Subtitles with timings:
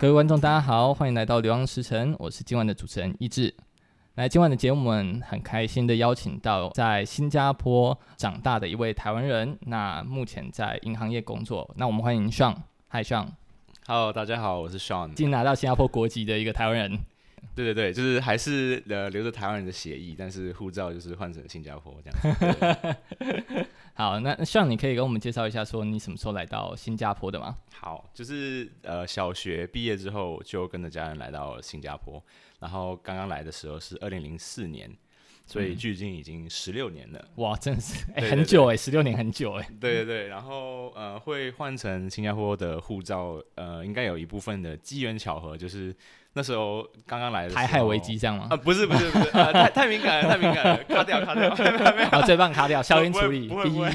[0.00, 3.54] 各位观众，大家好，欢迎来到《流浪时辰》，我是今晚的主持人一志。
[4.14, 11.70] 来，今晚的节目，我们很开心的邀请到在新加坡长大的一位台湾人，那目前在银行业工作。
[11.76, 12.56] 那我们欢迎 Sean，
[12.88, 13.26] 嗨 Sean。
[13.86, 16.98] Hello，大家好，我是 Sean，已经拿到新加坡国籍的一个台湾人。
[17.54, 22.96] 对对对，就是还是呃留着台湾人的血液，但是护照就是换成新加坡这样。
[23.94, 27.56] 好，那 Sean，你可以跟我们介绍一下，说你什么时候来到新加坡的吗？
[27.74, 32.22] 好，就是呃小学毕业之后就跟着家人来到新加坡，
[32.58, 34.90] 然后刚刚来的时候是二零零四年。
[35.46, 39.68] 所以距今已经十六年了，嗯，哇，真的是哎，很久哎，十六年很久 哎。
[39.80, 45.92] 对对对，然后呃，会换成新加坡的护照，呃，应该有一部分的机缘巧合，就是
[46.32, 48.46] 那时候刚刚来的台海危机这样吗？
[48.50, 51.50] 啊，不是不是不是，呃、 太太敏感了，太敏感了，卡掉卡掉，
[52.10, 53.90] 好，最棒卡掉， 消音处理，不会不会，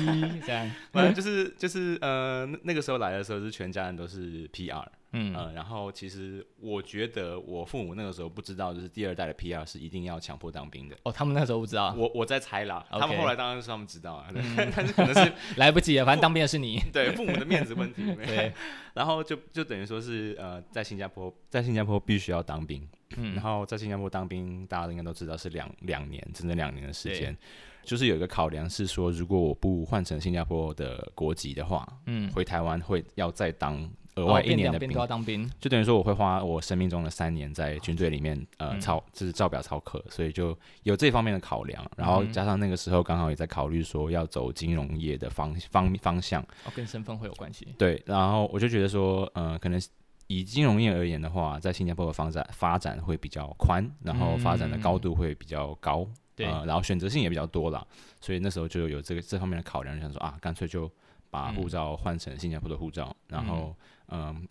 [0.45, 4.83] 这样，反正就是就是呃，那个时候来的时候是全家人都是 PR。
[5.17, 10.97] 嗯、呃，然后其实我觉得我父母那个时候不知道，就是第二代的 PR 是一定要强迫当兵的。
[11.03, 11.95] 哦，他们那时候不知道。
[11.97, 14.43] 我我在猜啦.他们后来当然是他们知道啊，嗯、
[14.75, 16.79] 但是可能是 来不及了，反正当兵的是你。
[16.91, 18.03] 对，父母的面子问题。
[18.25, 18.51] 对，
[18.93, 22.85] 然后就就等于说是呃，在新加坡，在新加坡必须要当兵。
[23.15, 27.35] 嗯，然后在新加坡当兵，大家应该都知道是两两年，整整两年的时间。
[27.83, 33.89] 就是有一个考量是说，如果我不换成新加坡的国籍的话，嗯，回台湾会要再当。
[34.15, 41.85] 额外一年的兵，都要当兵，就等于说我会花我生命中的三年在军队里面，呃，操，就是照表操课，所以就有这方面的考量。
[41.97, 47.67] 然后加上那个时候刚好也在考虑说要走金融业的方方方向，哦，跟身份会有关系。
[47.77, 49.81] 对，然后我就觉得说，呃，可能
[50.27, 56.07] 以金融业而言的话，在新加坡的发展发展会比较宽，然后发展的高度会比较高，
[56.37, 57.85] 对，然后选择性也比较多啦。
[58.21, 60.89] 所以那时候就有这个这方面的考量，就想说啊，干脆就
[61.29, 63.75] 把护照换成新加坡的护照，然后。
[63.77, 63.85] 嗯，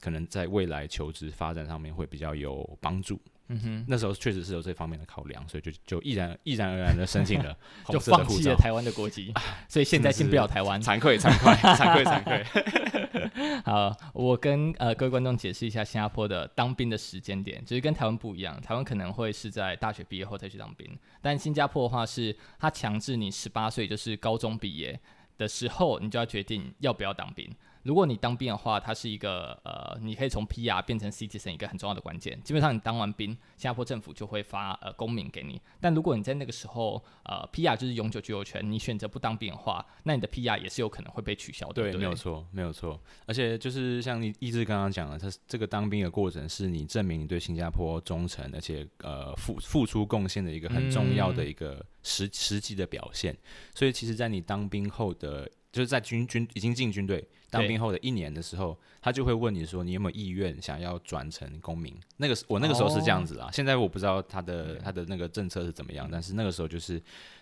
[0.01, 3.21] 可能在未来求职发展上面会比较有帮助。
[3.49, 7.55] 嗯哼，那时候确实是有这方面的考量，所以就就毅然毅然而然的申请了
[7.91, 9.35] 就放弃了 台湾的国籍，
[9.69, 13.61] 所以现在进不了台湾，惭愧惭愧惭愧惭愧。
[13.67, 24.99] 好，我跟呃各位观众解释一下新加坡的当兵的时间点，就是跟台湾不一样，台湾可能会是在大学毕业后再去当兵，但新加坡的话是他强制你十八岁就是高中毕业
[25.37, 27.55] 的时候，你就要决定要不要当兵。
[27.85, 32.41] 如果你当兵的话，它是一个呃，你可以从 PR 变成 Citizen 一个很重要的关键。
[32.43, 35.61] 基本上你当完兵，新加坡政府就会发呃公民给你。
[35.81, 41.75] 但如果你在那个时候呃 PR 就是永久居留权，你选择不当兵的话，那你的 PR 也是有可能会被取消的。
[41.75, 43.01] 对，没有错，没有错。
[43.27, 53.37] 而且就是像你一直刚刚讲的，它这个当兵的过程是你证明你对新加坡忠诚，而且呃付付出贡献的一个很重要的一个实、实际的表现。
[53.75, 57.27] 所以其实，在你当兵后的，就是在军军已经进军队。
[57.51, 63.49] 当兵后的一年的时候，他就会问你说：“你有没有意愿想要转成公民？”那个我那个时候是这样子啊。
[63.53, 67.01] 现在我不知道他的他的那个政策是怎么样，但是那个时候就是，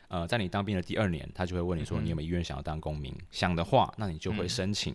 [0.09, 4.95] 呃，在你当兵的第二年，他就会问你说：“你有没有意愿想要当公民？”想的话，那你就会申请。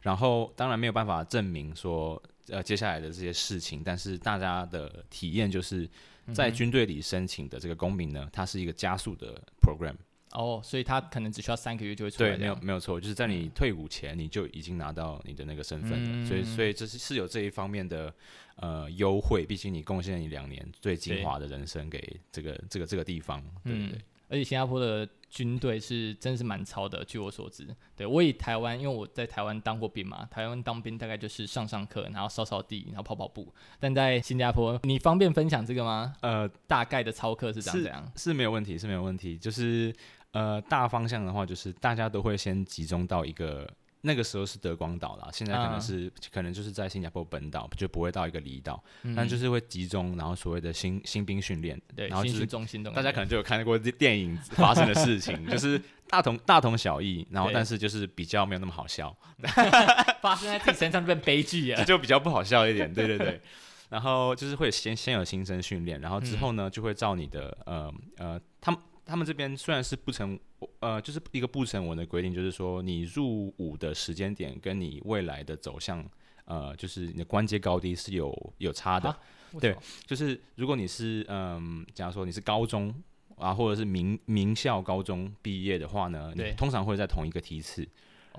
[0.00, 5.86] 然后当然没有办法证明说，呃，接下来的这些事情，但是大家的体验就是
[6.32, 9.94] 在军队里申请的这个公民呢，它是一个加速的 program。
[10.34, 12.30] 哦，所以他可能只需要三个月就会出来。
[12.30, 16.08] 对，没有没有错，就是在你退伍前，你就已经拿到你的那个身份了。
[16.10, 18.12] 嗯、所以，所以这是是有这一方面的
[18.56, 19.46] 呃优惠。
[19.46, 23.96] 毕竟你贡献了你两年最精华的人生给这个这个这个地方，对不对？
[23.96, 27.64] 嗯、而且新加坡的军队是真是蛮操的，据我所知。
[27.94, 33.46] 对，我以台湾，因为我在台湾当过兵嘛，台湾当兵大概就是上上课，然后扫扫地，然后跑跑步。
[33.78, 36.12] 但在新加坡，你方便分享这个吗？
[36.22, 38.12] 呃，大概的操课是这样？
[38.16, 39.94] 是，是没有问题，是没有问题，就是。
[40.34, 59.16] 呃，大方向的话，就是大家都会先集中到一个，那个时候是德光岛啦，现在可能是、uh, 可能就是在新加坡本岛，就不会到一个离岛、嗯，但就是会集中，然后所谓的新新兵训练，对，然后就是中心大家可能就有看过电影发生的事情， 就是大同大同小异，然后但是就是比较没有那么好笑，
[60.20, 63.40] 发生在自己身上就变悲剧啊，就比较不好笑一点，对对对，
[63.88, 68.80] 然后就是会先先有新生训练，然后之后呢、嗯、就会照你的呃呃他们。
[69.04, 70.38] 他们这边虽然是不成，
[70.80, 76.04] 呃，就是一个不成文的规定，就是说你入伍的时间点跟你未来的走向，
[76.46, 79.14] 呃，就是你的关阶高低是有有差的。
[79.60, 82.94] 对，就是如果你是嗯，假如说你是高中
[83.36, 87.86] 啊，或者是名名校高中毕业的话呢，你通常会在同一个梯次。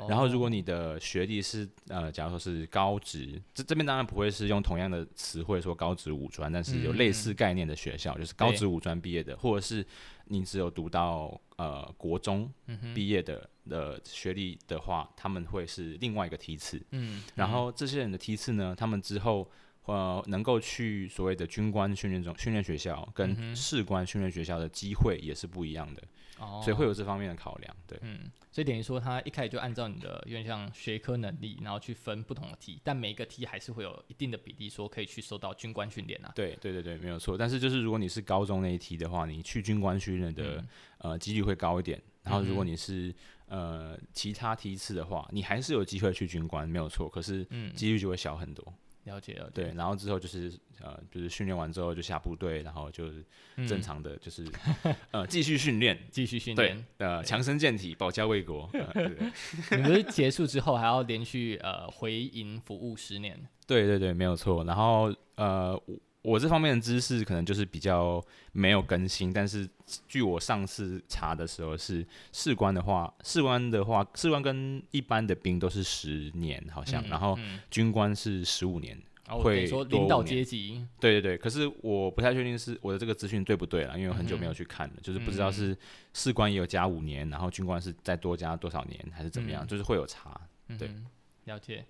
[0.10, 9.86] 然后，如果你的学历是呃，假如说是高职，这这边当然不会是用同样的词汇说高职五专，但是有类似概念的学校，嗯、就是高职五专毕业的，或者是
[10.26, 12.52] 你只有读到呃国中
[12.94, 16.82] 毕业的的学历的话，他们会是另外一个梯次。
[16.92, 19.50] 嗯，然后这些人的梯次呢，他们之后
[19.86, 26.02] 呃，能够去所谓的军官训练中训练学校跟士官训练学校的机会也是不一样的，
[26.40, 40.68] 哦，所以会有这方面的考量，对，嗯，所以等于说他一开始就按照你的有点像学科能力，然后去分不同的题，但每一个题还是会有一定的比例说可以去受到军官训练啊，对，对对对，没有错，但是就是如果你是高中那一梯的话，你去军官训练的、嗯、
[40.98, 43.14] 呃几率会高一点，然后如果你是
[43.48, 47.46] 呃其他梯次的话，你还是有机会去军官，没有错，可是
[47.76, 48.74] 几率就会小很多。
[49.06, 53.26] 了解了，对，然后之后就是呃，就是训练完之后就下部队，然后就是
[53.68, 54.44] 正常的就是、
[54.84, 58.70] 嗯、 呃继续训练，继续训练，对，呃强身健体，保家卫国。
[58.74, 59.32] 呃、对对
[59.82, 63.40] 你们结束之后还要连续呃回营服务十年？
[63.66, 64.64] 对对对，没有错。
[64.66, 65.82] 然后呃。
[66.26, 69.70] 我这方面的知识可能就是比较没有更新，但是
[70.08, 77.38] 据我上次查的时候是士官的话，士官的话，士官跟一般的兵都是十年好像，嗯、然后
[77.70, 79.00] 军官是十五年，
[79.30, 80.84] 嗯、会说领导阶级。
[81.00, 85.78] 对对对，可是我不太确定是我的这个资讯对不对了，因为我很久没有去看了，嗯、就是不知道是
[86.14, 90.42] 士官也有加五年，然后军官是再多加多少年，还是怎么样，嗯、就是会有差。
[90.80, 91.06] 对，嗯、
[91.44, 91.86] 了解。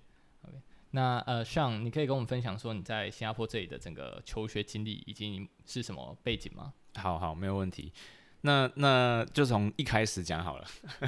[0.96, 6.72] 那呃，Sean，你可以跟我们分享说你在新加坡这里的整个求学经历以及你是什么背景吗？
[6.94, 7.92] 好好，没有问题。
[8.40, 10.64] 那那就从一开始讲好了。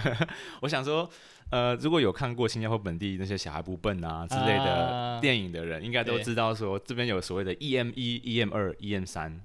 [0.61, 1.09] 我想说，
[1.51, 9.41] 呃，如果有看过新加坡本地那些小孩不笨啊之类的电影的人，uh, 应该都知道说这边有所谓的 EM 一、EM 二、EM 三。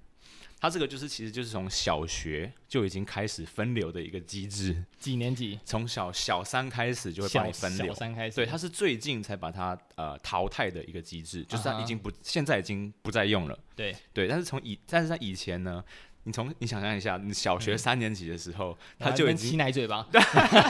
[0.63, 4.81] 它这个就是，其实就是从小学就已经开始分流的一个机制。
[4.97, 5.59] 几年级？
[5.65, 7.87] 从小小三开始就会帮你分流。
[7.87, 8.37] 小三开始。
[8.37, 13.59] 对，它是最近才把它呃淘汰的一个机制，就是它已经不，啊、现在已经不再用了。
[13.75, 15.83] 对对，但是从以，但是在以前呢，
[16.23, 20.07] 你从你想象一下，你小学三年级的时候，他、嗯、就已经吸奶嘴巴，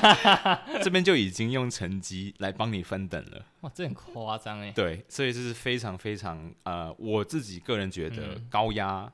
[0.81, 3.45] 这边就已经用成绩来帮你分等了。
[3.61, 4.71] 哇，这很夸张哎。
[4.71, 9.13] 对，所以这是非常非常呃，我自己个人觉得高压。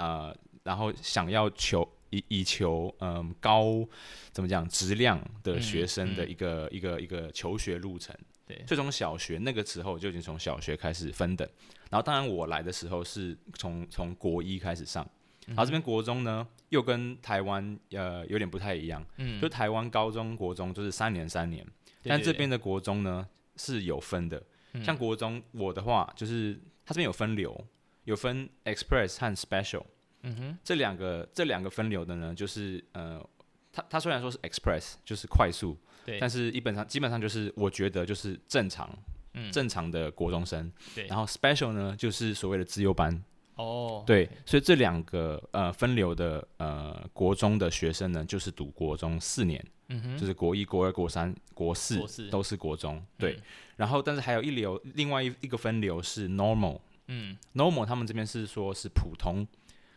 [0.00, 3.86] 嗯呃，然后想要求以以求嗯、呃、高
[4.32, 8.16] 怎么讲质量的学生的一个、嗯嗯、一个一个求学路程，
[8.46, 11.48] 对，所以从小学那个时候就已经从小学开始分等，
[11.90, 15.08] 然后当然我来的时候是从从国一开始上，
[15.46, 21.64] 然后这边国中呢又跟台湾呃有点不太一样，嗯，就台湾高中国中就是三年三年，
[22.04, 24.42] 但这边的国中呢是有分的，
[24.72, 26.54] 嗯、像国中我的话就是
[26.84, 27.66] 它这边有分流。
[28.10, 29.84] 有分 express 和 special，
[30.22, 33.24] 嗯哼，这两个这两个分流的呢，就是呃，
[33.72, 38.90] 它它虽然说是 express 就是快速，对，但是基本上基本上就是我觉得就是正常，
[39.34, 43.22] 嗯，正常的国中生，对，然后 special 呢就是所谓的自优班，
[43.54, 52.28] 哦，对，所以这两个呃分流的呃国中的学生呢，就是读国中四年，嗯哼，就是国一、国二、国三、国四，国四。
[52.28, 53.42] 都是国中，对，嗯，
[53.76, 56.80] 然后但是还有一流，另外一一个分流是 normal。
[57.12, 59.44] 嗯，normal 他们这边是说是普通，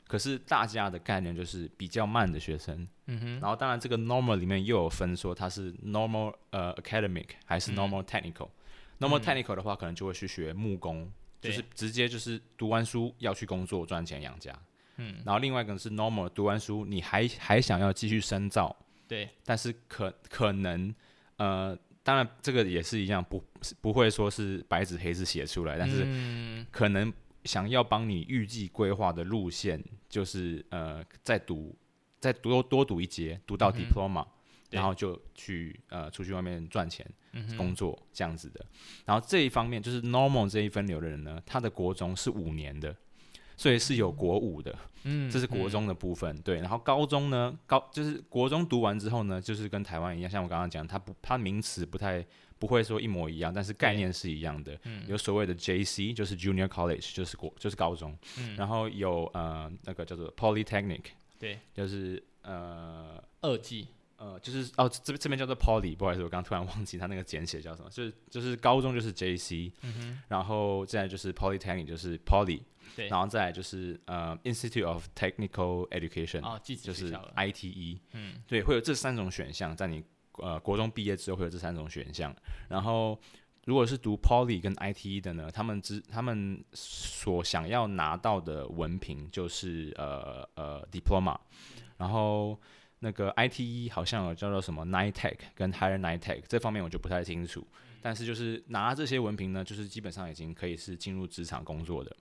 [0.07, 2.87] 可是大家的概念就是比较慢的学生。
[3.05, 8.49] 嗯哼，然后当然这个 normal 里面又有分说它是 normal 呃 academic 还是 normal technical。
[8.97, 14.57] 嗯、normal technical 的话可能就会去学木工，嗯、就是直接就是读完书要去工作赚钱养家。
[14.97, 18.75] 嗯，然后另外一个是 normal 读完书你还还想要继续深造。
[19.07, 20.93] 对，但是可可能
[21.37, 21.77] 呃。
[22.03, 23.41] 当然，这个也是一样，不
[23.79, 26.05] 不会说是白纸黑字写出来，但是
[26.69, 27.11] 可能
[27.45, 31.73] 想要帮你预计规划的路线，就是呃，再读
[32.19, 34.27] 再读多多读一节，读到 diploma，、嗯、
[34.71, 38.65] 然后就去呃出去外面赚钱、嗯、工作这样子的。
[39.05, 42.95] 然后这一方面就是 normal 这一分流的人呢，他的国中是五年的。
[43.55, 46.57] 所以是有国五的，嗯，这是国中的部分，嗯、对。
[46.57, 52.25] 然后高中呢，高就是国中读完之后呢，就是跟台湾一样，像我刚刚讲，它不，它名词不太
[52.57, 54.77] 不会说一模一样，但是概念是一样的。
[54.83, 58.17] 嗯，有所谓的 JC，就是 Junior College，就是国就是高中。
[58.39, 61.03] 嗯，然后有呃那个叫做 Polytechnic，
[61.37, 72.61] 对，就是呃二技，呃就是哦这边这边叫做 Poly，不好意思，我刚刚突然忘记它那个简写叫什么，就是就是高中就是 JC，嗯，然后再来就是 Polytechnic，就是 Poly。
[72.95, 80.03] 对，然后再来就是呃，Institute of Technical Education，哦，就是 ITE，嗯，对，会有这三种选项，在你
[80.33, 82.35] 呃国中毕业之后会有这三种选项。
[82.69, 83.19] 然后
[83.65, 91.35] 如果是读 Poly 跟 ITE 的呢，他们之他们所想要拿到的文凭就是呃呃 Diploma，
[91.97, 92.59] 然后
[93.03, 97.67] 那个 ITE 好像有叫做什么 NITEC 跟 Higher NITEC，这方面我就不太清楚。
[98.01, 102.15] 但是就是拿这些文凭呢，就是基本上已经可以是进入职场工作的。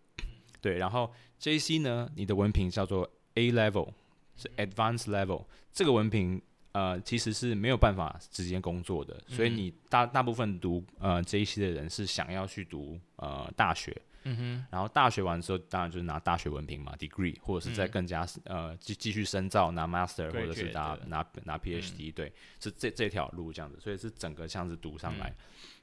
[0.61, 3.93] 对，然后 JC 呢，你的文凭叫做 A level，
[4.37, 25.29] 是 Advanced level，这个文凭呃其实是没有办法直接工作的，所以你大大部分读呃 JC 的人是想要去读呃大学，嗯哼，然后大学完之后，当然就是拿大学文凭嘛，degree，或者是再更加、嗯、呃继继续深造拿 master，或者是拿拿拿 PhD，、嗯、对，是这这条路这样子，所以是整个这样子读上来。
[25.29, 25.35] 嗯、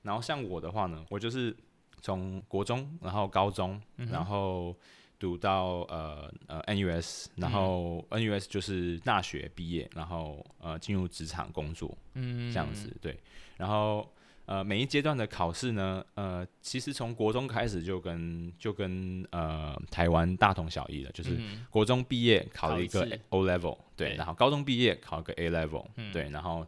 [0.04, 1.56] 然后像我的话呢，我就是
[2.02, 4.76] 从国中，然后高中，嗯、然后
[5.18, 13.20] 读到呃呃 NUS，然后 NUS 就是大学毕业，然后呃进入职场工作，嗯，这样子对，
[13.58, 14.10] 然后。
[14.50, 21.38] 呃，每一阶段的考试呢，呃，其实从国中开始就跟就跟呃台湾大同小异了，就是
[21.70, 26.66] 国中毕业考了一个 O level，对，然后高中毕业考一个 A level，嗯，对，然后。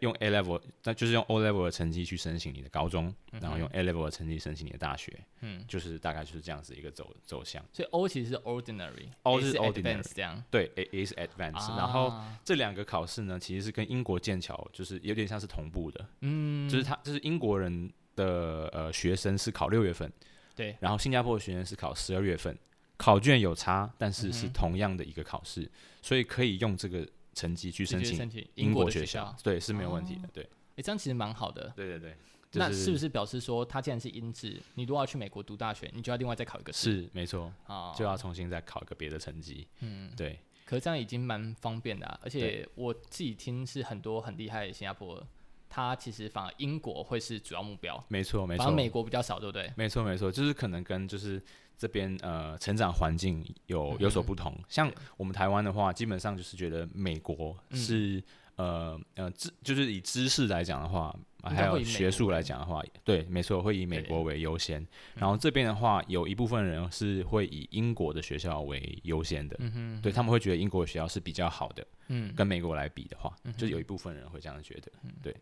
[0.00, 5.12] 用 A level，那就是用 O level 的成绩去申请你的高中，嗯、然后用 A level 的成绩申请你的大学，
[5.42, 7.62] 嗯，就是大概就是这样子一个走走向。
[7.70, 10.42] 所以 O 其实是 ordinary，O 是 ordinary 这样。
[10.50, 20.10] 对，A A 是 advanced，、啊、然后这两个考试呢，其实是跟英国剑桥就是有点像是同步的，嗯，就是他就是英国人的呃学生是考六月份，
[20.56, 22.56] 对，然后新加坡的学生是考十二月份，
[22.96, 25.70] 考卷有差，但是是同样的一个考试，嗯、
[26.02, 27.06] 所以可以用这个。
[27.36, 30.44] 成绩去申请英国学校，学校对，是没有问题的，哦、对。
[30.44, 31.72] 哎、欸，这样其实蛮好的。
[31.74, 32.16] 对对对。
[32.48, 37.02] 就是、那是不是表示说，他既然是英制，你如果要去美国读大学，你就要另外再考一个试？
[37.02, 37.52] 是，没错。
[37.66, 39.66] 哦、就要重新再考一个别的成绩。
[39.80, 40.38] 嗯，对。
[40.64, 45.20] 可是这样已经蛮方便的、啊，而且我自己听是很多很厉害的新加坡，
[45.68, 48.00] 他其实反而英国会是主要目标。
[48.06, 48.62] 没错，没错。
[48.62, 49.72] 反而美国比较少，对不对？
[49.76, 51.42] 没错，没错，就是可能跟就是。
[51.76, 54.52] 这边呃，成长环境有有所不同。
[54.58, 58.22] 嗯、像我们台湾的话，基本上就是觉得美国是、
[58.56, 64.86] 嗯、呃呃知，就是以知识来讲的话，还有学术来讲的话，对，没错，会以美国为优先。
[65.14, 69.56] 然后这边的话，有一部分人是会以英国的学校为优先的。
[69.58, 71.86] 嗯哼，对，他们会觉得英国的学校是比较好的。
[72.08, 74.92] 嗯，跟美国来比的话，就是有一部分人会这样觉得。
[75.22, 75.34] 对。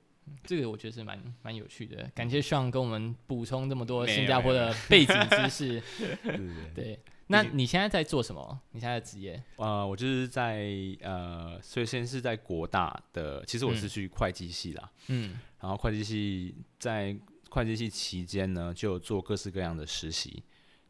[0.44, 5.82] 这个我觉得是蛮蛮有趣的，感谢 Sean 跟我们补充这么多新加坡的背景知识。
[6.74, 6.98] 对，
[7.28, 8.60] 那你现在在做什么？
[8.72, 9.42] 你现在的职业？
[9.56, 10.68] 呃，我就是在
[11.00, 14.90] 呃，所以现在是在国大的，其实我是去会计系啦。
[15.08, 17.16] 嗯，然后会计系在
[17.50, 20.42] 会计系期间呢，就做各式各样的实习。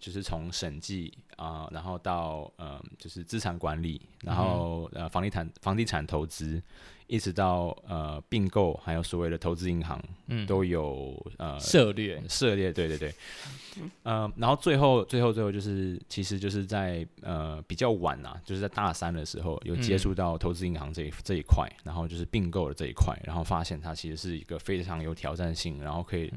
[0.03, 6.61] 就是从审计啊，然后到呃，就是资产管理，然后呃，房地产房地产投资，
[7.07, 13.15] 一直到呃并购，还有所谓的投资银行，嗯，都有呃涉猎涉猎，对对对，
[14.03, 26.29] 呃，然后最后最后最后就是，其实就是在呃比较晚啊，就是在大三的时候有接触到投资银行这一这一块，然后就是并购的这一块，然后发现它其实是一个非常有挑战性，然后可以。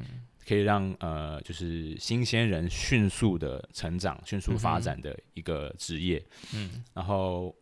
[0.47, 6.23] 可以让呃，就是新鲜人迅速的成长、迅速发展的一个职业。
[6.53, 7.55] 嗯，然后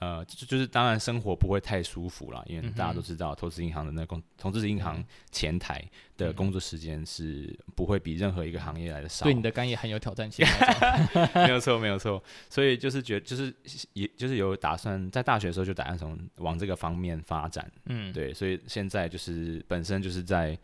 [0.00, 5.82] 呃，就就是当然生活不会太舒服了，因为大家都知道，投资银行的那工，投资银行前台
[6.16, 9.24] 的工作时间是不会比任何一个行业来的少。
[9.24, 10.44] 对你的肝也很有挑战性。
[11.34, 12.22] 没有错，没有错。
[12.50, 13.54] 所以就是觉，就是
[13.92, 17.70] 也就是有打算，在大学的时候就打算从往这个方面发展。
[17.86, 20.58] 嗯，对，所以现在就是本身就是在。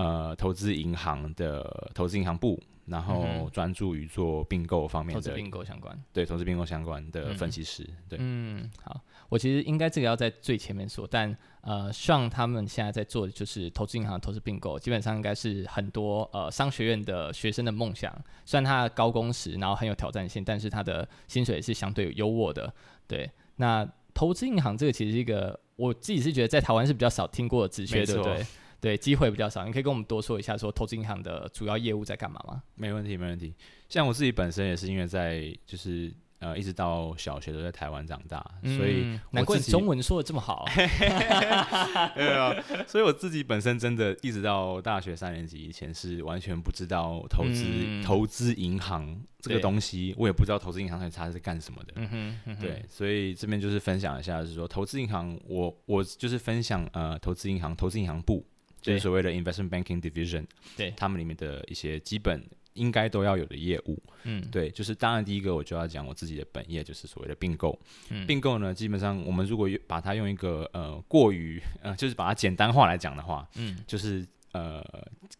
[0.00, 18.10] 呃，投资银行的投资银行部，然后专注于做并购方面的投资并购相关，对投资并购相关的分析师，嗯、对，嗯，好，我其实应该这个要在最前面说，但呃，Sean 他们现在在做的就是投资银行投资并购，基本上应该是很多呃商学院的学生的梦想。
[18.46, 22.72] 虽然他的高工时，然后很有挑战性，但是他的薪水是相对优渥的。
[23.06, 28.46] 对，那投资银行这个其实是一个我自己是觉得在台湾是比较少听过的职缺，对不对？
[28.80, 32.62] 对，机会比较少，你可以跟我们多说一下，说投资银行的主要业务在干嘛吗？
[32.74, 33.54] 没问题，没问题。
[33.88, 40.64] 像我自己本身也是因为在就是呃一直到小学都在台湾长大，嗯、所以难怪你中文说的这么好。
[42.14, 42.54] 对啊，
[42.86, 51.92] 所以我自己本身真的一直到大学三年级以前是完全不知道投资、嗯、投资银行这个东西，我也不知道投资银行它是干什么的。
[51.96, 58.46] 嗯哼，嗯哼对，所以这边就是分享一下，就是说投资银行，我我就是分享呃投资银行投资银行部。
[58.80, 60.44] 就是所谓的 investment banking division，
[60.76, 62.42] 对，他们里面的一些基本
[62.74, 74.82] 应该都要有的业务，嗯，对，就是当然第一个我就要讲我自己的本业，就是所谓的并购，嗯，并购呢，基本上我们如果把它用一个呃过于呃，就是把它简单化来讲的话，嗯，就是呃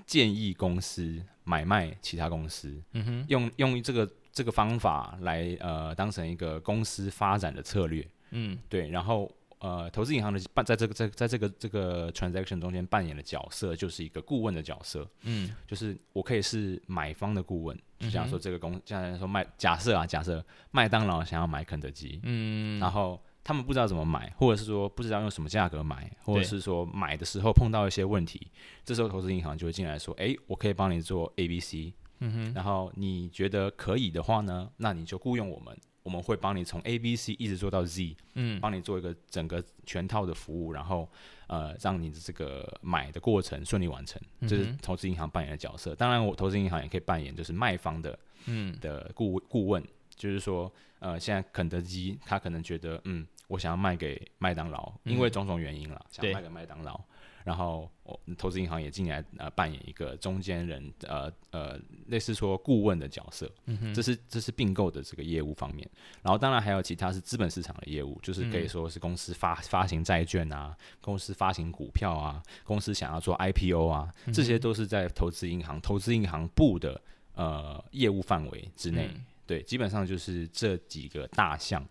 [0.06, 9.30] 建议公司买卖其他公司，嗯哼，用用这个这个方法来呃当成一个公司发展的策略，嗯，对，然后。
[9.61, 15.07] 呃，投资银行的扮在这个在在这个这个 transaction 中间扮演的角色，就是一个顾问的角色。
[15.23, 28.50] 嗯，就是我可以是买方的顾问，就像说这个公，像来说麦，假设啊，假设麦当劳想要买肯德基，嗯，然后他们不知道怎么买，或者是说不知道用什么价格买，或者是说买的时候碰到一些问题，
[28.85, 31.93] 这时候投资银行就会进来说，哎，我可以帮你做 A、B、C。
[32.23, 41.09] 嗯哼，然后你觉得可以的话呢，那你就雇佣我们，我们会帮你从 A、B、C 一直做到 Z，嗯，帮你做一个整个全套的服务，然后
[41.47, 45.95] 呃，让你的这个买的过程顺利完成，这、就是投资银行扮演的角色。
[45.95, 49.83] 当然，我投资银行也可以扮演就是卖方的，嗯，的顾顾问，
[50.16, 56.99] 就是说，呃，现在肯德基他可能觉得，嗯，我想要卖给麦当劳，因为种种原因了，想要卖给麦当劳。
[57.42, 57.90] 然后，
[58.37, 63.50] 投资银行也进来呃扮演一个中间人，呃呃，类似说顾问的角色。
[63.94, 65.88] 这是这是并购的这个业务方面。
[66.23, 77.00] 然后，当然还有其他是资本市场的业务，就是可以说是公司发发行债券啊，公司发行股票啊，公司想要做 IPO 啊，这些都是在投资银行投资银行部的
[77.35, 79.09] 呃业务范围之内。
[79.14, 81.82] 嗯、对，基本上就是这几个大项。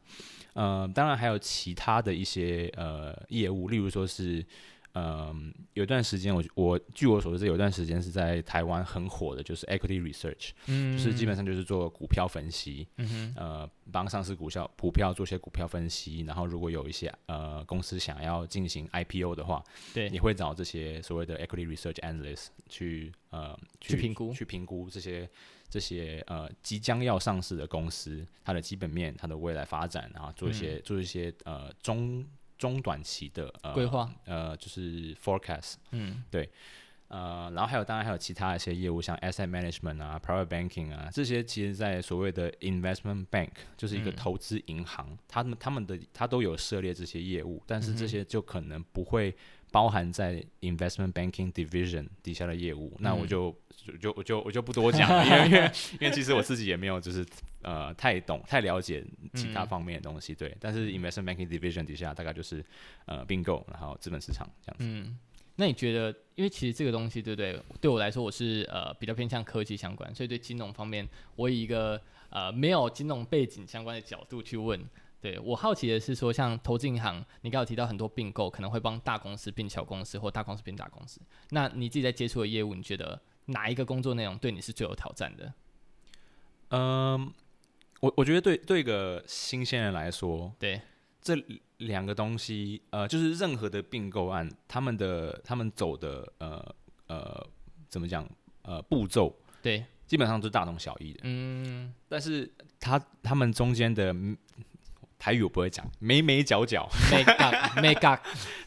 [0.54, 4.46] 呃，当然还有其他的一些呃业务，例如说是。
[4.94, 12.88] 嗯，有段时间我我据我所知，有段时间是在台湾很火的，就是 equity research，嗯，就是基本上就是做股票分析，
[13.36, 25.30] 呃，帮上市股票股票做些股票分析，然后如果有一些呃公司想要进行 IPO 的话，对，你会找这些所谓的 equity research analyst 去呃去评估去评估这些
[25.70, 32.26] 这些呃即将要上市的公司它的基本面、它的未来发展，然后做一些、嗯、做一些呃中。
[32.60, 36.48] 中短期的呃规划，呃就是 forecast，嗯，对，
[37.08, 49.34] 呃，然后还有当然还有其他一些业务，像 asset management 啊，private banking 啊，这些其实在所谓的 investment bank，就是一个投资银行，嗯、他们他们的他都有涉猎这些业务，但是这些就可能不会
[49.72, 57.26] 包含在 investment banking division 底下的业务，嗯、那我就就就我就我就不多讲了，因为因为因为其实我自己也没有就是。
[57.62, 60.58] 呃，太懂、太了解其他方面的东西，嗯、对。
[60.62, 62.64] 但是 investment banking division 底下大概就是
[63.06, 64.86] 呃并购，然后资本市场这样子。
[64.88, 65.20] 嗯，
[65.56, 67.62] 那你觉得，因为其实这个东西，对不对？
[67.82, 71.06] 对我来说，我是呃比较偏向科技相关，所以对金融方面，
[71.36, 74.80] 我以一个呃没有金融背景相关的角度去问。
[75.20, 81.20] 对，我好奇的是说，像投资银行，你刚刚有提到很多并购，可能会帮大公司并小公司，或大公司并大公司。
[81.50, 85.54] 那你自己在接触的业务，你觉得哪一个工作内容对你是最有挑战的？
[86.70, 87.34] 嗯。
[88.02, 90.80] 我我觉得对对一个新鲜人来说，对
[91.22, 91.36] 这
[91.78, 96.76] 两个东西，呃，就是任何的并购案，他们的他们走的呃
[97.08, 97.46] 呃
[97.90, 98.26] 怎么讲
[98.62, 101.20] 呃步骤，对，基本上都是大同小异的。
[101.24, 104.16] 嗯，但是他他们中间的
[105.18, 108.18] 台语我不会讲，眉眉角角，眉角 眉角，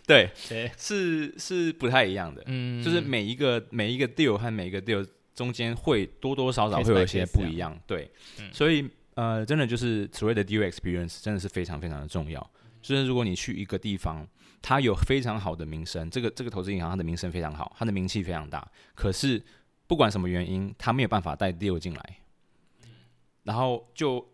[0.07, 2.42] 对对，是是不太一样的。
[2.47, 7.79] 嗯，就是每一个每一个 deal 和每一个 deal 中间会多多少少会有一些不一样。
[7.87, 8.87] 对，嗯、所以。
[9.14, 12.51] 呃，真的就是所谓的 deal experience，真的是非常非常的重要。
[12.81, 14.27] 就是如果你去一个地方，
[14.62, 18.66] 它有非常好的名声，这个这个投资银行它的名声非常好，它的名气非常大。
[18.94, 19.42] 可是
[19.87, 22.16] 不管什么原因，它没有办法带 deal 进来。
[23.44, 24.27] 然后就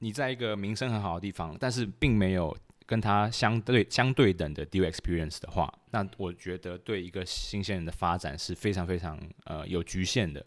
[0.00, 2.54] 你在一个名声很好的地方，但是并没有
[2.86, 10.44] 跟它相对相对等的 deal experience 的话，那我觉得对一个新鲜人的发展是非常非常呃有局限的。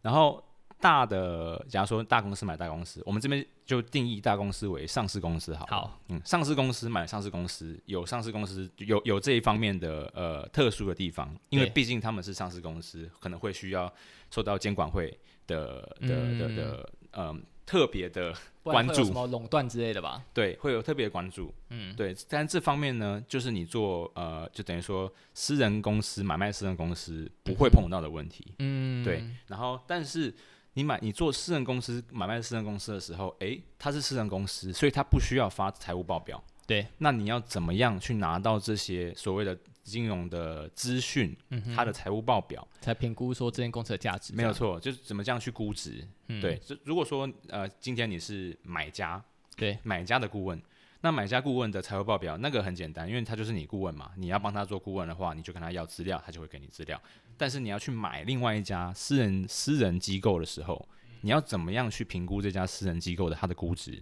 [0.00, 0.42] 然后。
[0.80, 5.66] 大的，假如说大公司买大公司，我们这边就定义大公司为上市公司好。
[5.66, 13.92] 好，嗯，上市公司买上市公司，有上市公司有有这一方面的呃特殊的地方，因为毕竟他们是上市公司，可能会需要
[14.30, 15.06] 受到监管会
[15.46, 20.24] 的的的的呃特别的关注，什么垄断之类的吧？
[20.32, 21.52] 对，会有特别的关注。
[21.68, 28.54] 嗯，对，但这方面呢，就是你做呃，就等于说私人公司买卖私人公司不会碰到的问题。
[28.60, 30.34] 嗯，对，然后但是。
[30.74, 36.42] 你买你做私人公司买卖私人公司的时候，诶、欸，它是私人公司，所以它不需要发财务报表。
[36.66, 41.36] 对，那你要怎么样去拿到这些所谓的金融的资讯？
[41.48, 44.32] 嗯，它的财务报表才评估说这间公司的价值。
[44.32, 46.06] 没有错，就是怎么这样去估值？
[46.28, 49.20] 嗯、对，如果说呃，今天你是买家，
[49.56, 50.62] 对，买家的顾问，
[51.00, 57.02] 那买家顾问的财务报表那个很简单，因为他就是你顾问嘛，你要帮他做顾问的话，你就跟他要资料，他就会给你资料。
[57.40, 60.86] 但是你要去买另外一家私人私人机构的时候，
[61.22, 63.92] 你要怎么样去评估这家私人机构的它的估值？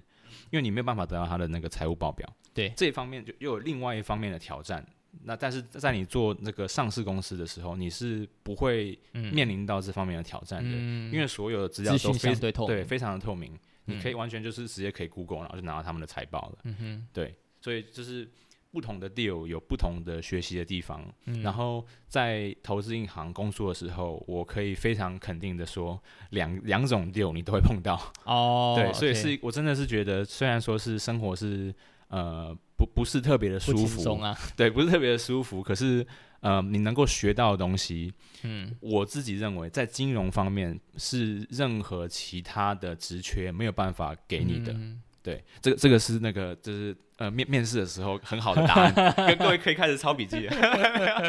[0.51, 2.29] 因为你没有办法得到它的那个财务报表。
[2.53, 4.85] 对，这一方面就又有另外一方面的挑战。
[5.23, 13.55] 那但是在你做那个上市公司的时候，你是不会面临到这方面的挑战的，嗯、因为所有的资料都非常对非常的透明，
[13.87, 16.59] 嗯、你可以完全就是直接可以 Google，然后就拿到他们的财报了。
[16.65, 18.29] 嗯哼，对，所以就是。
[18.71, 26.01] 不同的 deal 有不同的学习的地方，嗯、然后在投资银行工作的时候，我可以非常肯定的说，
[26.31, 28.13] 两两种 deal 你都会碰到。
[28.25, 28.75] 哦。
[28.79, 31.75] 对，所以是我真的是觉得，虽然说是生活是
[32.09, 36.07] 呃不不是特别的舒服，啊、对，不是特别的舒服，可是
[36.41, 44.73] 呃，你能够学到的东西，嗯，我自己认为在金融方面是任何其他的职缺没有办法给你的。
[44.73, 46.97] 嗯、对，这个这个是那个就是。
[47.19, 48.95] 呃，面面试的时候很好的答案，
[49.27, 50.49] 跟各位可以开始抄笔记。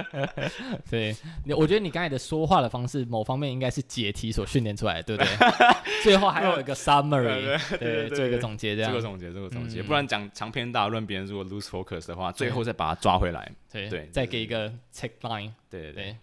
[0.87, 1.15] 对，
[1.57, 5.33] 我觉得你刚才的说话的方式，某方面应该是解题所训练出来的，对不对？
[6.03, 8.91] 最后还有一个 summary，对，做一个总结，这样。
[8.91, 13.51] 做个总结，做个总结，不然讲长篇大论，别人如果 lose focus 的话，最后再把它抓回来。
[13.71, 15.51] 对，再给一个 check line。
[15.71, 16.15] 对对对。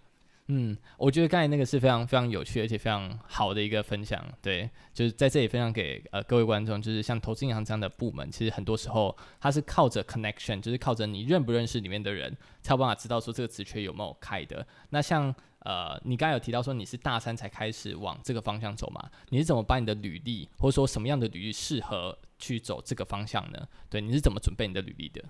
[0.49, 4.25] 嗯，我觉得刚才那个是非常非常有趣，而且非常好的一个分享。
[4.41, 14.65] 对，就是在这里分享给呃各位观众，就是像投资银行这样的部门，其实很多时候它是靠着 connection，就是靠着你认不认识里面的人，才有办法知道说这个职缺有没有开的。
[14.91, 19.11] 那像呃，你刚才有提到说你是大三才开始往这个方向走嘛？
[19.31, 23.67] 你是怎么把你的履历，或者说什么样的履历适合去走这个方向呢？
[23.91, 25.25] 对，你是怎么准备你的履历的？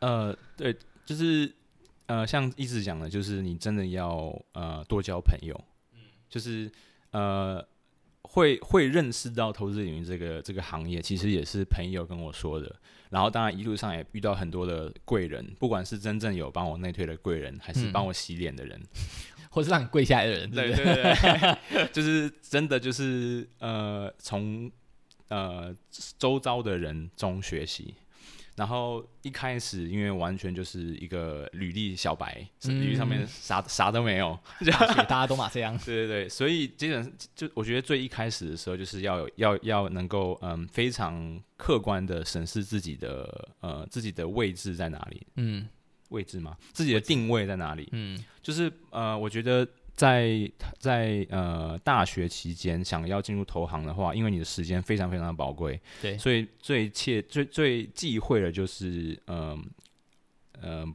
[0.00, 1.50] 呃，对，就是。
[2.08, 5.54] 呃，像一直讲的，就是你真的要呃多交朋友，
[5.92, 6.70] 嗯，就是
[7.10, 7.62] 呃
[8.22, 12.74] 会会认识到投资领域这个这个行业，其实也是朋友跟我说的。
[13.10, 24.72] 然后当然一路上也遇到很多的贵人，不管是真正有帮我内推的贵人，还是帮我洗脸的人，嗯、或是让你跪下来的人，对对对， 就是真的就是呃从
[25.28, 25.74] 呃
[26.18, 27.94] 周遭的人中学习。
[28.58, 34.36] 然后一开始，因为完全就是一个履历小白，嗯、履历上面啥啥都没有，
[35.08, 35.78] 大家都嘛这样。
[35.86, 45.68] 对对对，所以基本就我觉得最一开始的时候，就是要有要要能够嗯非常客观的审视自己的呃自己的位置在哪里，嗯，
[46.08, 49.64] 位置嘛，自己的定位在哪里，嗯，就是呃我觉得。
[49.98, 59.62] 在在呃大学期间想要进入投行的话，因为你的时间非常非常的宝贵，对，所以最切最最忌讳的就是嗯
[60.62, 60.62] 嗯。
[60.62, 60.86] 呃呃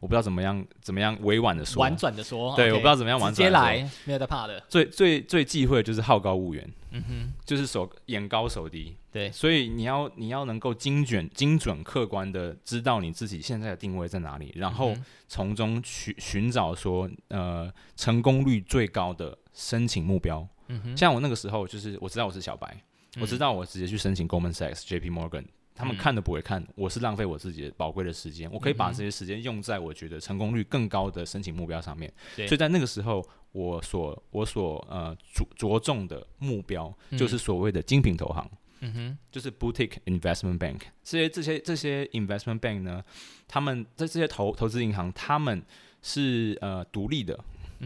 [0.00, 4.58] 我不知道怎么样，怎么样委婉的说，婉转的说，对，我不知道怎么样婉转的说，直接来，没有在怕的。
[4.68, 14.96] 最最最忌讳的就是好高骛远，嗯哼，就是手眼高手低，对，所以你要你要能够精准、精准、客观的知道你自己现在的定位在哪里，然后
[15.28, 20.46] 从中寻寻找说，呃，成功率最高的申请目标。
[20.68, 22.74] 嗯哼，像我那个时候，就是我知道我是小白，
[23.20, 25.44] 我知道我直接去申请 Goldman Sachs、JP Morgan。
[25.74, 28.50] 他们看都不会看，我是浪费我自己的宝贵的时间。
[28.52, 32.12] 我可以把这些时间用在我觉得成功率更高的申请目标上面。
[32.34, 40.80] 所以在那个时候，我所我所呃着着重的目标就是所谓的精品投行，嗯哼，就是 boutique investment bank。
[41.02, 43.02] 这些这些这些 investment bank 呢，
[43.48, 45.62] 他们在这些投投资银行，他们
[46.02, 47.38] 是呃独立的，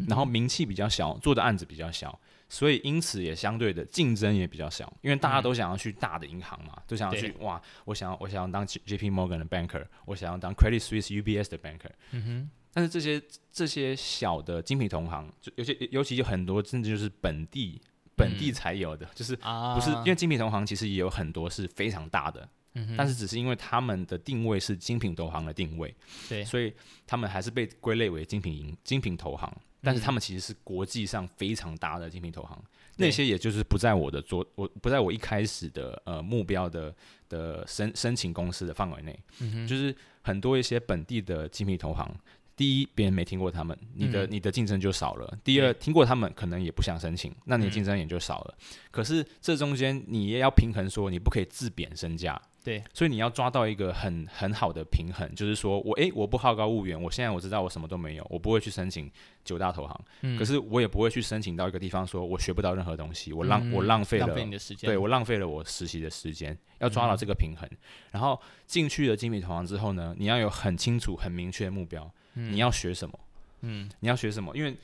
[0.08, 2.18] 然后名气比较小，做的案子比较小。
[2.54, 11.90] 所以，因此也相对的竞争也比较小，因为大家都想要去大的银行嘛，嗯、都想要去哇，我想要我想要当 J P Morgan 的 banker，我想要当 Credit Suisse U B S 的 banker。
[12.12, 12.50] 嗯哼。
[12.72, 13.20] 但是这些
[13.52, 17.80] 这些小的精品同行，就尤其尤其有很多，甚至就是本地
[18.16, 22.48] 本地才有的，嗯、就是不是、啊、因为精品同行其实也有很多是非常大的。
[22.96, 25.94] 但是只是因为他们的定位是精品投行的定位，
[26.28, 26.74] 对，所以
[27.06, 29.56] 他们还是被归类为精品银精品投行。
[29.84, 36.94] 但是他们其实是国际上非常大的精品投行，嗯、那些也就是不在我的做，我不在我一开始的呃目标的
[37.28, 42.10] 的申申请公司的范围内，嗯、就是很多一些本地的精品投行，
[42.56, 48.54] 第一别人没听过他们，你的、嗯、你的竞争就少了；第二听过他们可能也不想申请，那你的竞争也就少了。
[48.58, 52.40] 嗯、可是这中间你也要平衡，说你不可以自贬身价。
[52.64, 59.10] 对，所以你要抓到一个很很好的平衡，就是说我诶，我不好高骛远，我现在我知道我什么都没有，我不会去申请
[59.44, 67.68] 九大投行，嗯、可是我也不会去申请到一个地方，说我学不到任何东西，我浪、嗯、我浪费了，浪费你的时间，对我浪费了我实习的时间，要抓到这个平衡。
[67.70, 67.76] 嗯、
[68.12, 73.20] 然后进去了精品投行之后呢，你要有很清楚、很明确的目标，嗯、你要学什么？
[73.60, 74.56] 嗯，你要学什么？
[74.56, 74.74] 因为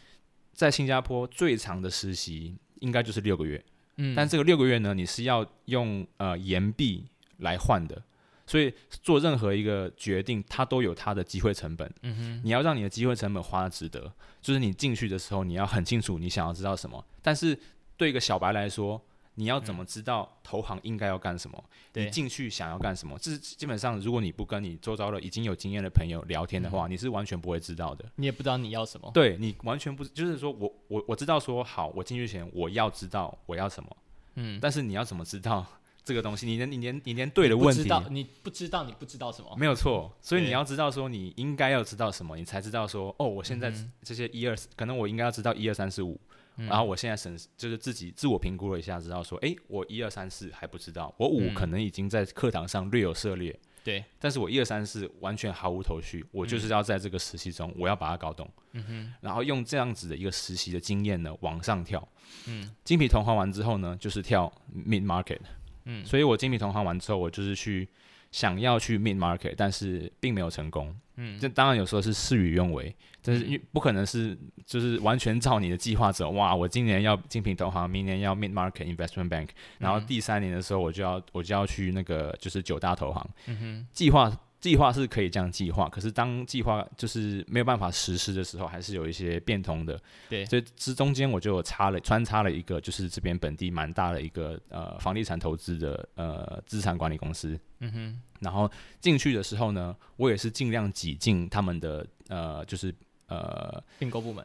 [0.53, 3.65] 在新加坡最长的实习应该就是六个月，
[3.97, 7.07] 嗯，但这个六个月呢，你是要用呃延毕。
[7.41, 8.03] 来换的，
[8.47, 8.73] 所以
[9.03, 11.93] 做任何一个决定，它都有它的机会成本。
[12.03, 17.05] 嗯哼，你要让你的机会成本花的值得，就是你进去的时候，你要很清楚你想要知道什么。
[17.23, 17.59] 但是
[17.97, 19.01] 对一个小白来说，
[19.35, 21.65] 你要怎么知道投行应该要干什么？
[21.95, 23.17] 嗯、你进去想要干什么？
[23.19, 28.05] 这是基本上，如果你不跟你周遭的已经有经验的朋友聊天的话，嗯、你是完全不会知道的。
[28.17, 29.11] 你也不知道你要什么。
[29.15, 33.97] 对，你完全不就是说我我我知道说好，我进去前我要知道我要什么。
[34.35, 35.65] 嗯，但是你要怎么知道？
[36.05, 39.55] 这个东西，你连你连你连对的问题，你不知道，你不知道什么？
[39.57, 46.21] 没有错，所以你要知道说你应该要知道什么，你才知道说哦，我现在这些一二，可能我应该要知道一二三四五，
[46.57, 62.07] 然后我现在审就是自己自我评估了一下，知道说，哎，我一二三四还不知道，我五可能已经在课堂上略有涉猎，对，但是我一二三四完全毫无头绪，我就是要在这个实习中，我要把它搞懂，嗯哼，然后用这样子的一个实习的经验呢往上跳，
[62.47, 65.41] 嗯，精品同行完之后呢，就是跳 mid market，
[65.85, 67.89] 嗯，所以我精品同行完之后，我就是去
[68.31, 70.95] 想要去 mid market，但是并没有成功。
[71.17, 76.31] 嗯，这当然有时候是事与愿违，但是因为不可能是就是完全照你的计划走。
[76.31, 83.31] 哇，我今年要精品投行，明年要 mid market investment bank，然后第三年的时候我就要我就要去那个就是九大投行。
[83.47, 84.31] 嗯哼，计划。
[84.61, 89.99] 计划是可以这样计划，可是当计划就是没有办法实施的时候，还是有一些变通的。
[90.29, 97.59] 对，所以这中间我就插了穿插了一个，就是这边本地蛮大的一个呃房地产投资的呃资产管理公司。
[97.79, 98.21] 嗯哼。
[98.41, 98.71] 然后
[99.01, 102.95] 进去的时候呢，我也是尽量挤进他们的呃就是
[103.29, 104.45] 呃并购部门。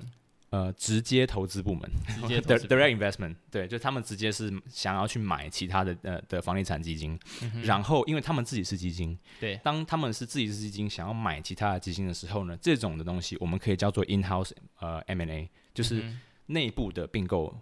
[0.56, 1.90] 呃，直接投资部门，，
[2.48, 16.02] direct investment，对，就他们直接是想要去买其他的呃的房地产基金，嗯、然后因为他们自己是基金，对，当他们是自己是基金想要买其他的基金的时候呢，这种的东西我们可以叫做 in-house 呃 M&A，就是
[16.46, 17.54] 内部的并购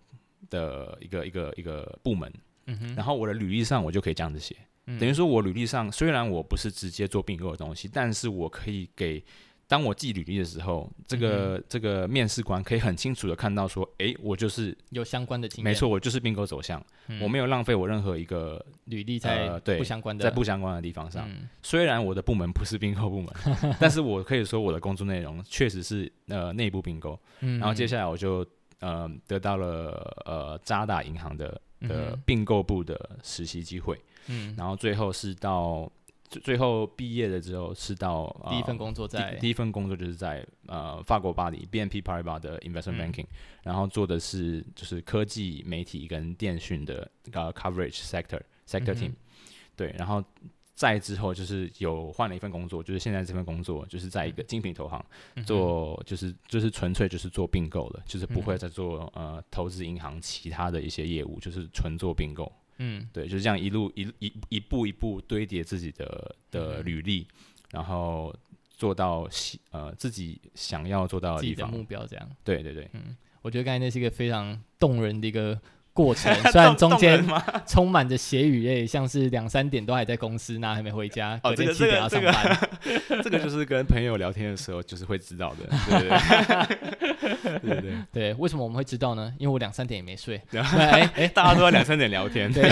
[0.52, 2.32] 的一个一个一个部门，
[2.68, 9.24] 嗯哼，然后我的履历上我就可以这样子写，嗯、等于说我履历上虽然我不是直接做并购的东西，但是我可以给。
[9.74, 21.28] 当我寄履历的时候，这个、嗯、这个面试官可以很清楚的看到说，诶，我就是有相关的经验，没错，我就是并购走向，嗯、我没有浪费我任何一个履历在不相关的、呃、在不相关的地方上。
[21.28, 23.34] 嗯、虽然我的部门不是并购部门，
[23.82, 27.20] 但是我可以说我的工作内容确实是呃内部并购。
[27.40, 28.46] 嗯、然后接下来我就
[28.78, 34.00] 呃得到了呃渣打银行的的并购部的实习机会。
[34.28, 35.92] 嗯，然后最后是到。
[36.40, 43.28] 最后毕业了之后，是到、呃、第一份工作在第，第一份工作就是在呃法国巴黎 BNP Paribas 的 Investment Banking，、嗯、
[43.64, 49.16] 然后做的是就是科技媒体跟电讯的呃 coverage sector sector team，、嗯、
[49.76, 50.24] 对，然后
[50.76, 62.52] 再之后就是有换了一份工作，就是现在这份工作就是在一个精品投行、嗯、做，就是就是纯粹就是做并购的，就是不会再做呃投资银行其他的一些业务，就是纯做并购。
[62.78, 67.28] 嗯，对，就是这样一路一一一步一步堆叠自己的的履历，嗯、
[67.72, 68.36] 然后
[68.70, 69.28] 做到
[69.72, 72.30] 呃自己想要做到的地方，自己的目标这样。
[72.44, 75.60] 对对对，嗯，我觉得刚才那是一个非常动人的一个。
[75.94, 77.24] 过程 虽然中间
[77.68, 82.70] 充满着血与泪，像是两三点都还在公司，那还没回家，哦，这个七点要上班，
[83.08, 87.94] 这 个这个就是跟朋友聊天的时候就是会知道的，对对对，对对。
[88.12, 89.32] 对，为什么我们会知道呢？
[89.38, 92.68] 因为我两三点也没睡，哎哎，大家都在两三点聊天，对，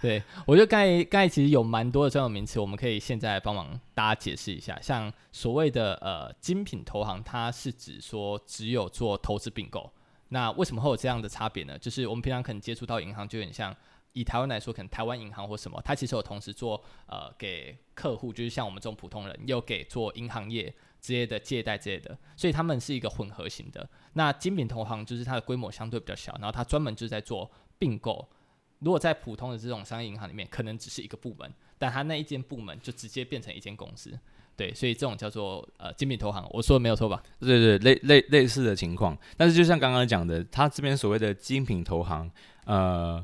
[0.00, 9.90] 对，我觉得刚才刚才其实有蛮多的专有名词，我们可以现在帮忙大家解释一下，像所谓的呃精品投行，它是指说只有做投资并购。
[10.28, 11.78] 那为什么会有这样的差别呢？
[11.78, 13.74] 就是我们平常可能接触到银行，就有点像
[14.12, 23.88] 以台湾来说，可能台湾银行或什么，它其实有同时做呃给客户，就是像我们这种普通人，又给做银行业之类的借贷之类的，所以他们是一个混合型的。
[24.14, 28.28] 那精品投行就是它的规模相对比较小，然后它专门就是在做并购。
[28.80, 34.18] 如果在普通的这种商业银行里面，可能只是一个部门，但它那一间部门就直接变成一间公司。
[34.56, 37.22] 对，所以这种叫做呃精品投行，我说的没有错吧？
[37.40, 39.16] 对对，类类类似的情况。
[39.36, 42.30] 但是就像刚刚讲的，他这边所谓的精品投行，
[42.64, 43.22] 呃，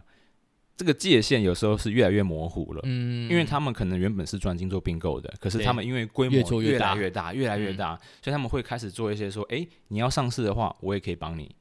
[0.77, 2.81] 这个界限有时候是越来越模糊了。
[2.85, 11.55] 嗯，因为他们可能原本是专精做并购的，可是他们因为规模越来越大，越来越大，所以他们会开始做一些说，哎，你要上市的话，我也可以帮你。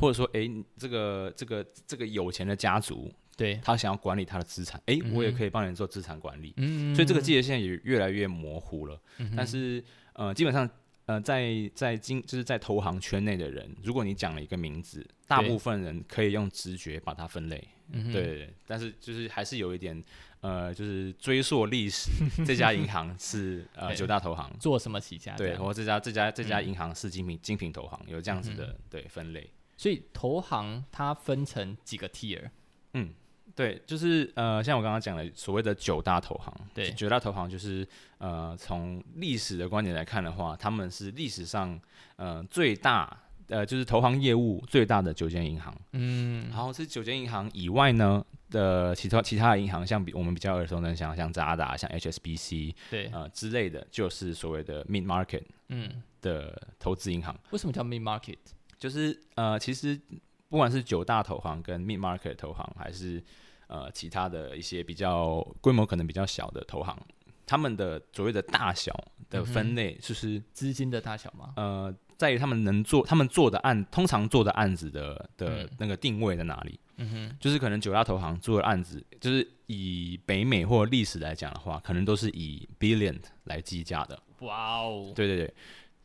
[0.00, 3.12] 或者说，哎，这个这个这个有钱的家族。
[3.40, 9.00] 对，他想要管理他的资产，哎，我也可以帮你做资产管理，嗯，所以这个界限也越来越模糊了。
[9.16, 10.68] 嗯、但是，呃，基本上，
[11.06, 18.54] 呃，在在经就是在投行圈内的人，如果你讲了一个名字，大部分人可以用直觉把它分类，对，对，对。
[18.66, 20.04] 但是就是还是有一点，
[20.42, 22.10] 呃，就是追溯历史，
[22.44, 24.54] 这家银行是呃九大投行。
[24.60, 25.34] 做什么起家？
[25.36, 29.48] 对，或这家这家这家银行是精品精品投行，有这样子的、嗯、对分类。
[29.78, 32.50] 所以投行它分成几个 tier，
[32.92, 33.14] 嗯。
[33.54, 37.86] 对，就是呃，像我刚刚讲的所谓的九大投行，对，九大投行就是
[38.18, 41.78] 呃，从历史的观点来看的话，他们是历史上
[42.16, 43.16] 呃最大
[43.48, 45.74] 呃，就是投行业务最大的九间银行。
[45.92, 57.36] 嗯，然后这九间银行以外呢的其他其他的银行，像比我们比较耳熟能详，像渣打、像 HSBC，对，呃之类的，就是所谓的 mid market，嗯的投资银行。
[57.50, 58.38] 为什么叫 mid market？
[58.78, 60.00] 就是呃，其实。
[60.50, 63.22] 不管是九大投行跟 mid market 投行，还是
[63.68, 66.98] 呃其他的一些比较规模可能比较小的投行，
[67.46, 68.92] 他们的所谓的大小
[69.30, 71.54] 的分类，就是资金的大小吗？
[71.56, 76.78] 呃，在于他们能做，他们做的案，通常做的案子的的那个定位在哪里？
[76.96, 84.20] 嗯哼，就是可能九大投行做的案子，就是以北美或历史来讲的话，可能都是以 billion 来计价的。
[84.40, 85.54] 哇哦，对对对。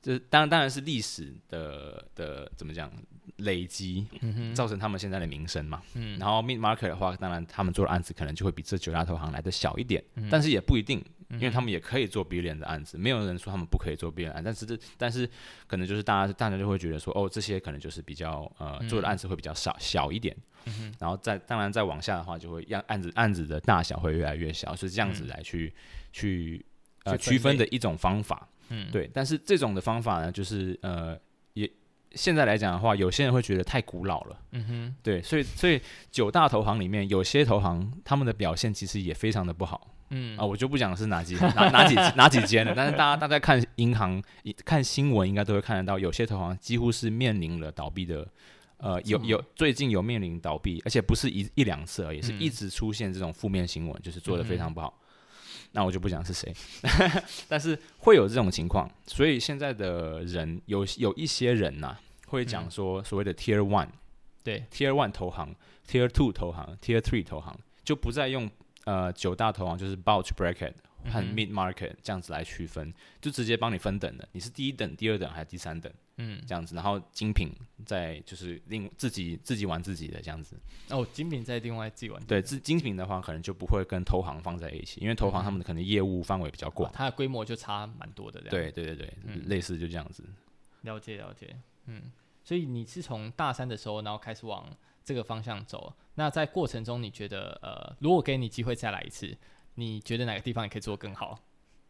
[0.01, 2.91] 这当然当然是历史的的怎么讲
[3.37, 4.05] 累积，
[4.53, 5.81] 造成他们现在的名声嘛。
[5.93, 15.29] 嗯，然后 mid market 的话，当然他们做的案子可能就会比这九大投行来的小一点，嗯、但是也不一定，因为他们也可以做 billion 的案子，没有人说他们不可以做 billion 案，但是这但是
[15.67, 20.35] 可能就是大家大家就会觉得说，哦，这些可能就是比较呃做的案子会比较少小一点，
[20.65, 25.79] 嗯、然后再当然再往下的话，就会让案子案子的大小会越来越小，是这样子来去、嗯、
[26.11, 26.65] 去
[27.03, 28.47] 呃区分的一种方法。
[28.69, 31.19] 嗯，对，但是这种的方法呢，就是呃，也
[32.15, 34.37] 现在来讲的话，有些人会觉得太古老了。
[34.51, 35.79] 嗯哼，对，所以所以
[36.11, 39.91] 九大投行里面有些投行他们的表现其实也非常的不好。
[40.09, 44.21] 嗯啊，我就不讲是哪几 哪哪几哪几间了，但是大家大家看银行
[44.63, 48.27] 看新闻应该都会看得到，有些投行几乎是面临了倒闭的。
[48.77, 54.93] 呃，有有最近有面临倒闭，而且不是一一两次而已，是一直出现这种负面新闻，就是做的非常不好。
[54.99, 55.01] 嗯
[55.71, 56.53] 那我就不讲是谁，
[57.49, 61.99] 但是会有这种情况，所以现在的人有有一些人呐、啊，
[62.35, 63.89] 会讲说所谓的 Tier One，
[64.43, 65.55] 对，Tier One 投行
[65.87, 68.49] ，Tier Two 投行，Tier Three 投行，就不再用
[68.83, 70.73] 呃九大投行，就是 Bulge Bracket
[71.11, 75.91] 和 Mid Market 这样子来区分，就直接帮你分等的，你是第一等、第二等还是第三等？
[76.17, 77.49] 嗯，这样子，然后精品
[77.85, 80.55] 在就是另自己自己玩自己的这样子。
[80.89, 82.23] 哦，精品在另外自己玩。
[82.23, 88.39] 对，自精品的话，可能就不会跟投行放在一起，因为投行他们可能业务范围比较广，它的规模就差蛮多的。
[88.49, 90.23] 对对对对，嗯、类似就这样子。
[90.83, 91.53] 了解了解，
[91.87, 92.01] 嗯，
[92.45, 94.65] 所以你是从大三的时候，然后开始往
[95.03, 95.91] 这个方向走。
[96.13, 99.35] 那在过程中，你觉得呃，如果给你机会再来一次，
[99.73, 101.37] 你觉得哪个地方你可以做更好？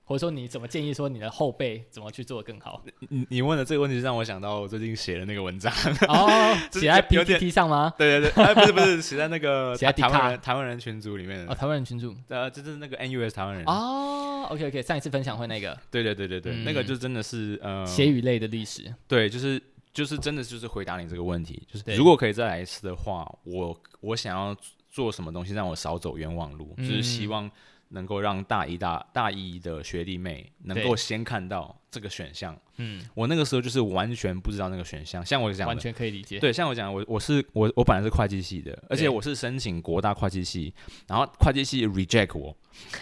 [0.08, 2.82] 或者说你怎么建议说你的后辈怎么去做更好？
[3.10, 5.74] 你你问的这个问题让我想到我最近写的那个文章
[6.08, 7.92] 哦，写在 PPT 上吗？
[7.98, 19.60] 对对对，哎、 不是不是，写在那个 写在台湾人台湾人群组里面哦，台湾人群组，呃，就是那个 NUS 台湾人哦，OK OK，上一次分享会那个，对对对对对，嗯、那个就真的是呃，写与类的历史，对，就是
[19.96, 24.56] 就是真的就是回答你这个问题，就是如果可以再来一次的话，我我想要
[24.92, 27.50] 做什么东西让我少走冤枉路，嗯、就是希望。
[27.90, 32.54] 能够让大一大大一的学弟妹能够先看到这个选项。
[32.76, 35.26] 嗯，我那个时候就是完全不知道那个选项。
[35.26, 36.40] 像我讲，完全可以理解。
[36.40, 40.74] 对，像我讲，我我是我我本来是会计系的，而且我是申请国大会计系，
[41.08, 42.54] 然后会计系 reject 我，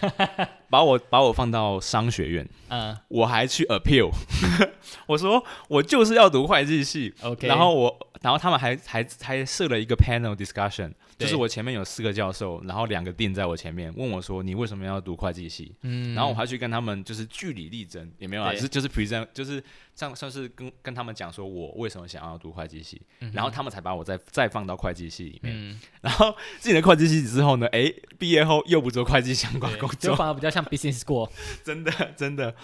[0.69, 2.47] 把我把我放到商学院。
[2.69, 4.11] 嗯，我还去 appeal，
[5.07, 7.11] 我说我就是要读会计系。
[7.23, 10.93] OK，然后我然后他们还还还设了一个 panel discussion。
[11.15, 19.63] 就是我前面有四个教授，然后两个 Dean 在我前面问我说：“你为什么要读会计系？”嗯，然后我还去跟他们就是据理力争，也没有啊，就是就是 present，就是
[19.95, 25.53] 像算是跟跟他们讲说我为什么想要读会计系，嗯、然后他们才把我再再放到会计系里面。
[25.55, 31.29] 嗯、 然后进了会计系之后呢，哎，毕业后又不做会计相关工作，就反而比较像 business school，
[31.63, 32.55] 真的真的，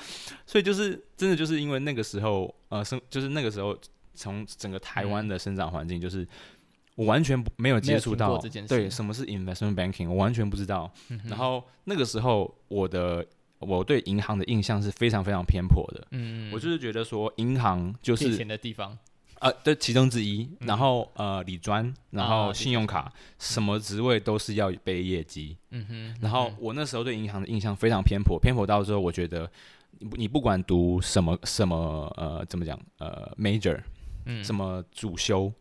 [0.45, 3.77] 所以就是真的就是因为那个时候呃生就是那个时候
[4.13, 6.27] 从整个台湾的生长环境就是。
[6.95, 10.91] 我完全不没有接触到对什么是 investment banking，我完全不知道。
[11.07, 13.25] 嗯、然后那个时候，我的
[13.59, 16.07] 我对银行的印象是非常非常偏颇的。
[16.11, 18.97] 嗯，我就是觉得说银行就是借钱的地方，
[19.39, 20.49] 呃，对，其中之一。
[20.61, 25.57] 然后呃，理专，然后信用卡，啊、什么职位都是要背业绩。
[25.71, 26.07] 嗯哼。
[26.07, 29.49] 嗯哼然后我那时候对银行的印象非常偏颇，偏颇到之后我觉得
[29.99, 33.79] 你你不管读什么什么呃怎么讲呃 major，
[34.25, 35.51] 嗯，什么主修。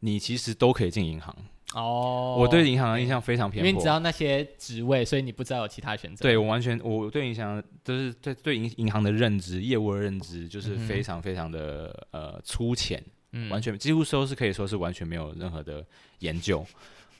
[0.00, 1.34] 你其实都可以进银行
[1.74, 2.36] 哦。
[2.38, 6.22] 我对银行的印象非常偏颇，因为你知道那些职位，所以你不知道有其他选择。
[6.22, 15.84] 对，我完全，我对银行就是对对银银行的认知、业务的认知，就是非常非常的呃粗浅，嗯、完全几乎都是可以说是完全没有任何的
[16.20, 16.64] 研究，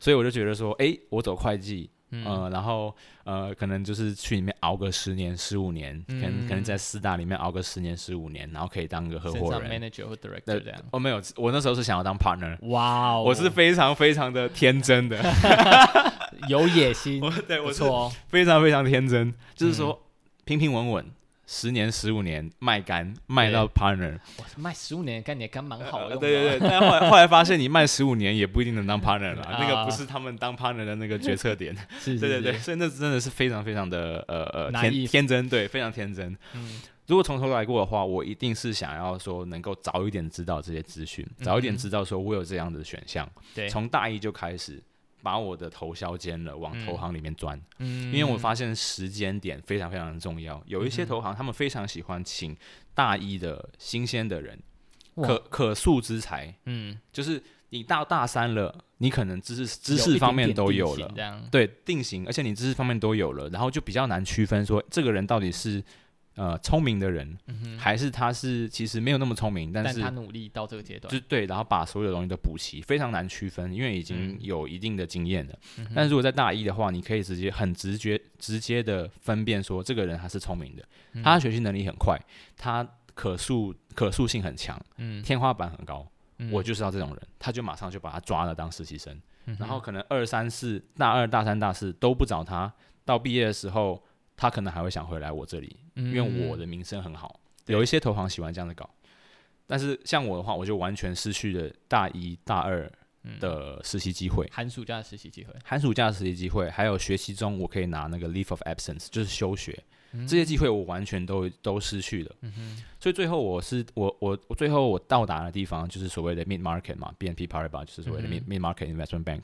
[0.00, 1.90] 所以我就觉得说，哎、欸，我走会计。
[2.14, 10.80] 嗯、呃，然后呃，可能就是去里面熬个十年、十五年，嗯、可能可能在四大里面熬个十年、十五年，然后可以当个合伙人、manager 或 director 这样。
[10.92, 12.56] 哦，没有，我那时候是想要当 partner。
[12.68, 15.18] 哇哦，我是非常非常的天真的，
[16.48, 17.20] 有野心。
[17.48, 20.00] 对，我错，非常非常天真，嗯、就是说
[20.44, 21.06] 平平稳稳。
[21.46, 24.18] 十年、十五年卖肝卖到 partner，
[24.56, 26.16] 卖十五年干你肝蛮好的。
[26.16, 31.76] 对对对，但后来后来发现你卖十五年也不一定能当 partner 了，那个不是他们当 partner 的那个决策点。
[32.04, 36.36] 对对对，所以那真的是非常非常的呃呃天天真，对，非常天真。
[36.54, 43.28] 嗯，如果从头来过的话，我一定是想要说能够早一点知道这些资讯，早一点知道说我有这样的选项。
[43.54, 44.82] 对，从大一就开始。
[45.24, 47.58] 把我的头削尖了，往投行里面钻。
[47.78, 50.62] 嗯，因为我发现时间点非常非常的重要。
[50.66, 52.54] 有一些投行，他们非常喜欢请
[52.92, 54.62] 大一的新鲜的人，
[55.16, 56.54] 可可塑之才。
[56.66, 61.10] 嗯，就是你到大三了，你可能知识知识方面都有了，
[61.50, 65.82] 对，定型，而且你知识方面都有了，然后就比较难区分说这个人到底是。
[66.36, 75.56] 呃，聪明的人，嗯、还是他是其实没有那么聪明，但是但他努力到这个阶段，就对，然后把所有的东西都补齐，非常难区分，因为已经有一定的经验了。
[75.78, 80.82] 嗯、但是如果在大一的话，你可以直接很直觉、直接的分辨说，这个人他是聪明的，
[81.12, 82.18] 嗯、他学习能力很快，
[82.56, 86.04] 他可塑可塑性很强，嗯、天花板很高，
[86.38, 89.16] 嗯、我就是要这种人，他就马上就把他抓了当实习生，
[89.46, 92.74] 嗯、然后可能二三四大二大三大四都不找他，
[93.04, 94.02] 到毕业的时候。
[94.36, 97.40] 他可能还会想回来我这里，因为我的名声很好。
[97.66, 98.88] 嗯、有一些投行喜欢这样的搞，
[99.66, 102.90] 但是像我的话，我就完全失去了大一大二
[103.40, 109.82] 的实习机会，寒暑假的实习机会，寒暑假的实习机会，还有学习中我可以拿那个 leave of absence，就是休学，
[110.12, 112.36] 嗯、这些机会我完全都都失去了。
[112.42, 119.42] 嗯、所以最后我是我我我最后我到达的地方就是所谓的 mid market 嘛，BNP Paribas 就是所谓的 mid mid market investment bank。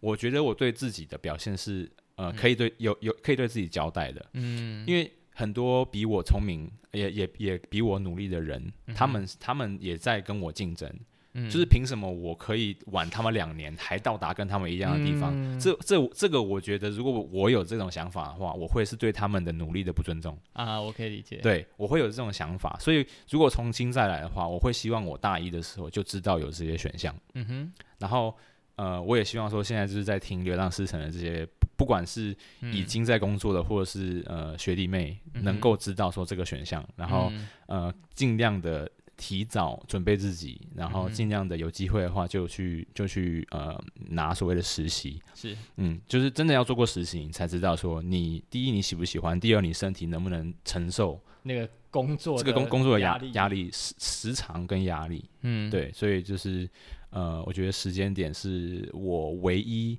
[0.00, 1.90] 我觉得我对自己的表现是。
[2.18, 10.92] 呃，可以对有有可以对自己交代的，嗯，因为很多比我聪明也也也比我努力的人，嗯、他们他们也在跟我竞争，
[11.34, 15.32] 嗯，就是凭什么我可以晚他们两年还到达跟他们一样的地方？
[15.32, 28.36] 嗯、这这这个我觉得，如果我有这种想法的话，我会是对他们的努力的不尊重啊，我可以理解，对我会有这种想法，所以如果重新再来的话，我会希望我大一的时候就知道有这些选项，嗯哼，然后
[28.74, 31.46] 呃，我也希望说现在就是在听《流浪师城》的这些。
[31.78, 32.36] 不管是
[32.72, 37.32] 已经在工作的，或者是呃学弟妹，能够知道说这个选项，然后
[37.66, 45.22] 呃尽量的提早准备自己，然后尽量的有机会的话就去就去呃拿所谓的实习。
[45.36, 55.24] 是，嗯，就是真的要做过实习，你才知道说你第一你喜不喜欢，第二你身体能不能承受那个工作这个工工作的压压力时时长跟压力。
[55.42, 56.68] 嗯，对，所以就是
[57.10, 59.96] 呃，我觉得时间点是我唯一。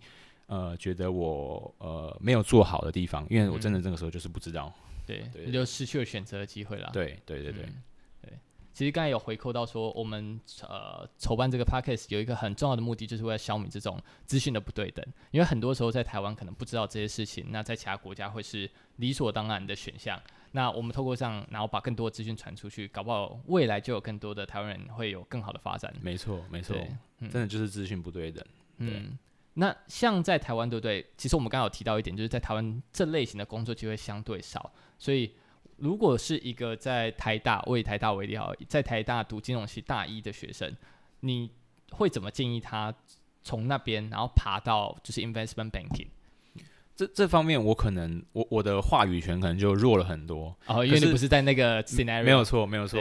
[0.49, 6.89] 呃，觉得我呃没有做好的地方，因为我真的这个时候就是不知道，嗯、对，对，你就失去了选择的机会了。
[6.91, 7.83] 对，对，对，对，嗯、
[8.23, 8.33] 对。
[8.73, 15.05] 其实刚才有回扣到说，我们呃筹办这个 podcast 有一个很重要的目的，就是为了消弭这种资讯的不对等。
[15.29, 20.19] 因为很多时候在台湾可能不知道这些事情，那在其他国家会是理所当然的选项。
[20.53, 25.93] 那我们透过这样，然后把更多的资讯传出去，搞不好未来就有更多的台湾人会有更好的发展。
[26.01, 26.75] 没错，没错，
[27.19, 28.43] 嗯、真的就是资讯不对等。
[28.79, 28.87] 对。
[28.87, 29.17] 嗯
[29.60, 31.05] 那像在台湾，对不对？
[31.18, 35.36] 其实我们刚刚有提到一点，就是在台湾这类型的工作机会相对少，所以
[35.76, 40.74] 如果是一个在台大，我以台大为例好，在台大读金融系大一的学生，
[41.20, 41.51] 你
[41.91, 42.93] 会怎么建议他
[43.43, 46.07] 从那边然后爬到就是 investment banking？
[46.95, 52.99] 这这方面我可能我我的话语权可能就弱了很多哦，因为你不是在那个 scenario，没有错，没有错。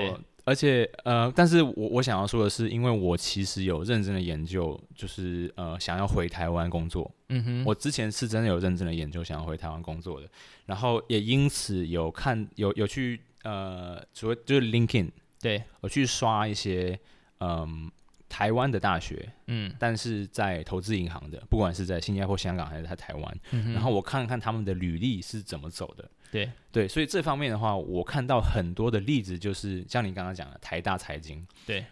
[0.49, 7.11] 而且呃，但是我我想要说的是，因为我其实有认真的研究，就是呃，想要回台湾工作。
[7.29, 10.27] 嗯哼，我之前是真的有认真的研究，想要回台湾工作的。
[10.65, 16.99] 然后也因此有看有有去呃，所谓就是 LinkedIn，对，我去刷一些
[17.41, 17.69] 嗯、呃、
[18.27, 26.11] 台湾的大学，嗯，但是在投资银行的，不管是在新加坡、香港还是在台湾，嗯，然后我看看他们的履历是怎么走的。
[26.31, 26.51] 对。
[26.71, 31.85] 对，所以这方面的话，我看到很多的例子，就是像你刚刚讲的台大财经，对，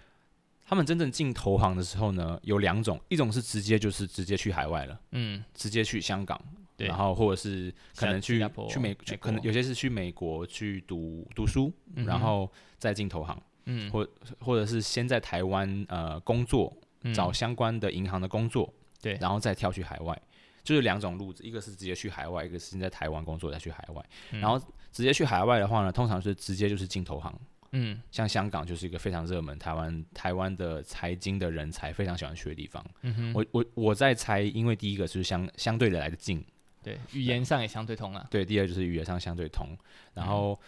[0.64, 6.40] 他们真正进投行的时候呢，有两种，一种是直接就是直接去海外了，嗯，直接去香港，
[6.76, 14.06] 对，然后或者是可能去去美，去可能有些是去美国去读读书，然后再进投行，嗯，或
[14.38, 16.72] 或者是先在台湾呃工作，
[17.12, 20.22] 找相关的银行的工作，对，然后再跳去海外。
[20.66, 24.04] 就是两种路子，一个是直接去海外，一个是在台湾工作再去海外。
[24.32, 24.58] 嗯、然后
[24.90, 27.32] 直接去海外的话呢，通常是直接就是进投行。
[27.70, 32.84] 嗯，像香港就是一个非常热门，台湾台湾的财经的人才非常喜欢去的地方。
[33.02, 36.44] 嗯哼，我我我在猜，因为第一个就是相相对的来的近，
[36.82, 38.26] 对，语言上也相对通啊。
[38.28, 39.76] 对，第二就是语言上相对通。
[40.14, 40.58] 然后、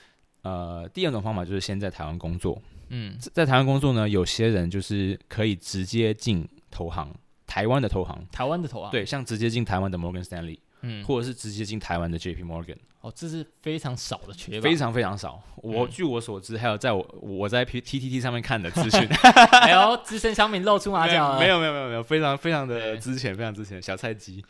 [0.42, 2.60] 嗯、呃，第二种方法就是先在台湾工作。
[2.88, 7.12] 嗯，在台湾工作呢，有些人就是可以直接进投行。
[7.48, 15.42] 台湾的投行，台湾的投行，对，像直接进台湾的 Morgan Stanley，嗯，或者是直接进台湾的 JP Morgan，哦，这是非常少的缺，非常非常少。
[15.56, 19.08] 我据我所知，还有在我我在 PTT 上面看的资讯，
[19.62, 24.44] 还有资深小民露出马脚， 没有没有没有没有，非常非常的之前非常之前小菜鸡。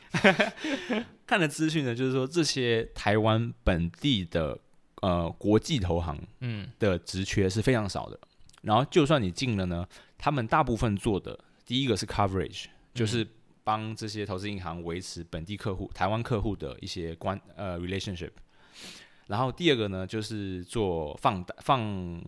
[1.25, 4.59] 看的资讯呢，就是说这些台湾本地的
[5.03, 8.19] 呃国际投行，嗯，的职缺是非常少的。
[8.63, 9.87] 然后就算你进了呢，
[10.19, 12.65] 他们大部分做的第一个是 coverage。
[12.99, 13.27] 就是
[13.63, 18.31] 帮这些投资银行维持本地客户、台湾客户的一些关呃 relationship。
[19.27, 22.23] 然后第二个呢，就是做放放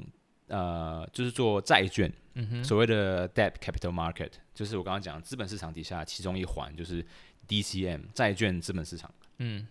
[0.48, 7.04] 呃，就是做债券，嗯哼，所谓的 debt capital market，就是我刚刚讲资本市场底下其中一环，就是
[7.48, 9.66] DCM 债券资本市场，嗯，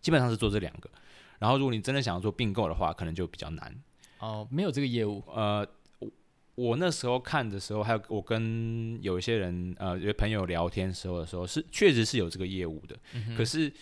[0.00, 0.90] 基本上是做这两个。
[1.38, 3.74] 然后如果你真的想要做并购的话，可能就比较难。
[4.18, 5.22] 哦，没有这个业务。
[5.28, 5.66] 呃，
[6.56, 13.72] 我我那时候看的时候，还有我跟有一些人呃，有些朋友聊天时候的时候，是确实是有这个业务的，嗯、可是。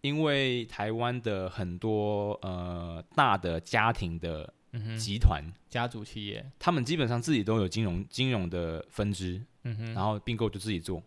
[0.00, 4.48] 因为台湾的很多呃大的家庭的
[4.96, 11.02] 集团、嗯、家族企业，他们基本上自己都有金融金融的分支，嗯，然后并购就自己做。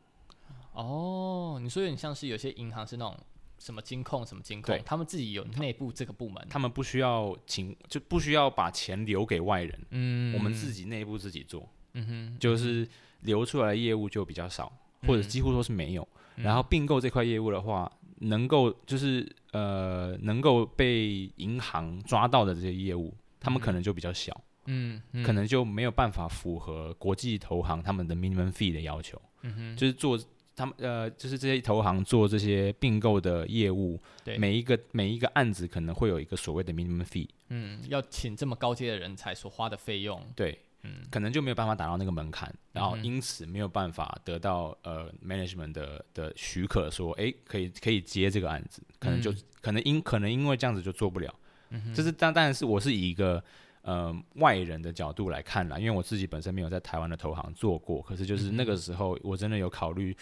[0.74, 3.18] 哦，你说有点像是有些银行是那种
[3.62, 12.88] 什么金控什么金控，他们自己有内部这个部门，他们不需要请，就不需要把钱留给外人，嗯，我们自己内部自己做，嗯哼，就是
[13.22, 14.72] 流出来的业务就比较少，
[15.08, 16.08] 或者几乎都是没有。
[16.38, 17.92] 嗯、然后并购这块业务的话。
[18.24, 30.20] 能够就是呃，能够被银行抓到的这些业务，他们可能就比较小，嗯，嗯，可能就没有办法符合国际投行他们的 minimum fee 的要求，嗯哼，就是做
[30.62, 40.60] 他们呃，就是这些投行做这些并购的业务，对，每一个每一个案子可能会有一个所谓的 minimum fee，嗯，要请这么高阶的人才所花的费用，对。
[40.84, 51.32] 嗯，可能就没有办法达到那个门槛，然后因此没有办法得到呃 management 的的许可说，说哎可以可以接这个案子，可能就、嗯、可能因可能因为这样子就做不了。
[51.70, 53.44] 嗯哼，就是当当然是我是以一个
[53.84, 60.18] 呃外人的角度来看啦，因为我自己本身没有在台湾的投行做过，可是就是那个时候我真的有考虑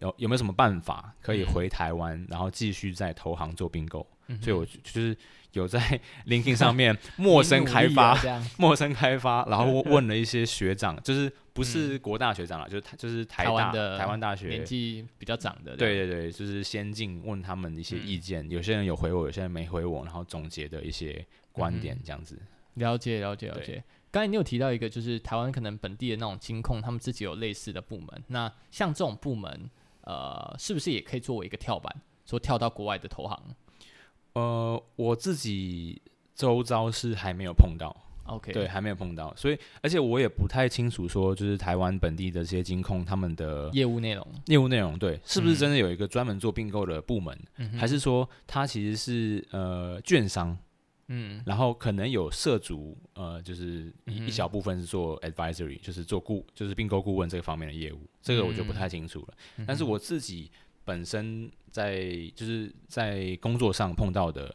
[0.00, 5.16] 有有没有什么办法可以回台湾，嗯、然后继续在投行做并购，嗯、所以我就是。
[5.54, 5.80] 有在
[6.28, 8.16] LinkedIn 上面陌生开发，
[8.56, 14.46] 陌生开发，然后问了一些学长，就是不是国大学长了，就是就是台大的台湾大学。
[14.46, 22.40] 年纪比较长的，对对对，就是先进问他们一些意见，有些人有回我，有些人没回我，然后总结的一些观点这样子。
[22.74, 23.82] 了解了解了解。
[24.12, 28.22] 刚才你有提到一个，就是台湾可能本地的那种金控，他们自己有类似的部门。
[28.28, 29.68] 那像这种部门，
[30.10, 31.94] 呃，是不是也可以作为一个跳板，
[32.26, 33.40] 说跳到国外的投行？
[34.32, 36.02] 呃，我自己
[36.34, 37.94] 周遭是还没有碰到
[38.24, 50.56] ，OK，对，还没有碰到，所以而且我也不太清楚说，就是台湾本地的这些金控他们的业务内容，业务内容对，是不是真的有一个专门做并购的部门，嗯、还是说它其实是呃券商，
[51.12, 60.50] 嗯，然后可能有涉足呃，就是一一小部分是做 advisory，就是做顾，就是并购顾问这个方面的业务，这个我就不太清楚了，嗯、但是我自己。
[60.82, 64.52] 本身在就是在工作上碰到的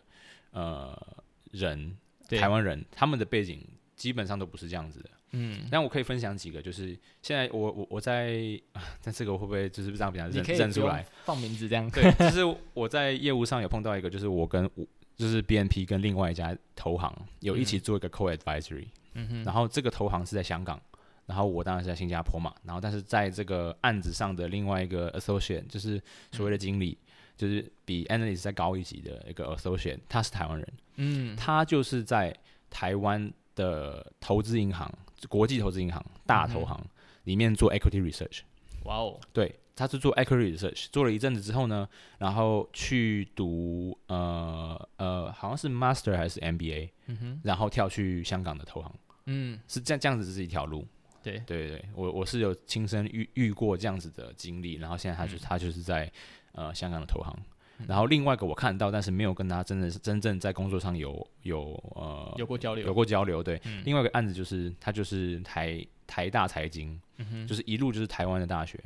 [0.52, 1.96] 呃人，
[2.28, 5.10] 台湾人，他们的背景基本上都不是这样子的。
[5.32, 8.60] 嗯，但我可以分享几个，就是现在我我我在，
[9.02, 11.06] 但这个会不会就是这样比较认认出来？
[11.24, 11.90] 放名字这样。
[11.92, 14.86] 对，就是我在业务上有碰到一个，就是我跟我
[15.16, 20.82] 就是 BNP 跟另外一家投行有一起做一个 co-advisory，嗯哼，然后这个投行是在香港。
[21.28, 26.00] 然后我当然是在新加坡嘛，然后但是在这个案子上的另外一个 associate 就是
[26.32, 32.32] 所谓的经理，嗯、就是比 analyst 再高一级的一个 associate，他是台湾人，嗯，他就是在
[32.70, 34.88] 台湾的投资银行、
[35.28, 36.80] 国际投资银行、大投行
[37.24, 38.42] 里面做 equity research。
[38.84, 48.96] 哇哦，对，他是做 equity research，做了一阵子之后呢，然后去读呃呃，好像是 master 还是 MBA，嗯哼，然后跳去香港的投行，
[49.26, 50.88] 嗯，是这样这样子是一条路。
[51.22, 51.40] 对。
[51.46, 56.12] 对对，我我是有亲身遇遇过这样子的经历，然后现在他就、嗯、他就是在
[56.54, 57.36] 呃香港的投行，
[57.80, 63.44] 嗯、然后另外一个我看到，但是没有跟他真的是真正在工作上有有呃有过交流，有过交流。
[63.44, 68.80] 对，嗯、另外一个案子就是他就是台台大财经，嗯、就是一路就是台湾的大学，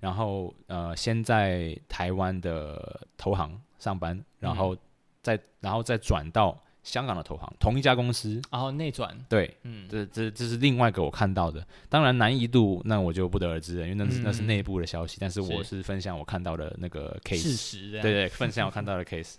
[0.00, 4.76] 然后呃先在台湾的投行上班，然后
[5.22, 6.58] 再、嗯、然后再转到。
[6.82, 15.82] 香港的投行，同一家公司，然后内转，对，嗯，这这这是另外一个我看到的，当然难易度那我就不得而知了，因为那是、嗯、那是内部的消息，但是我是。
[15.82, 19.34] 分享我看到的那个 case，事实，对，对对，分享我 看到的 case，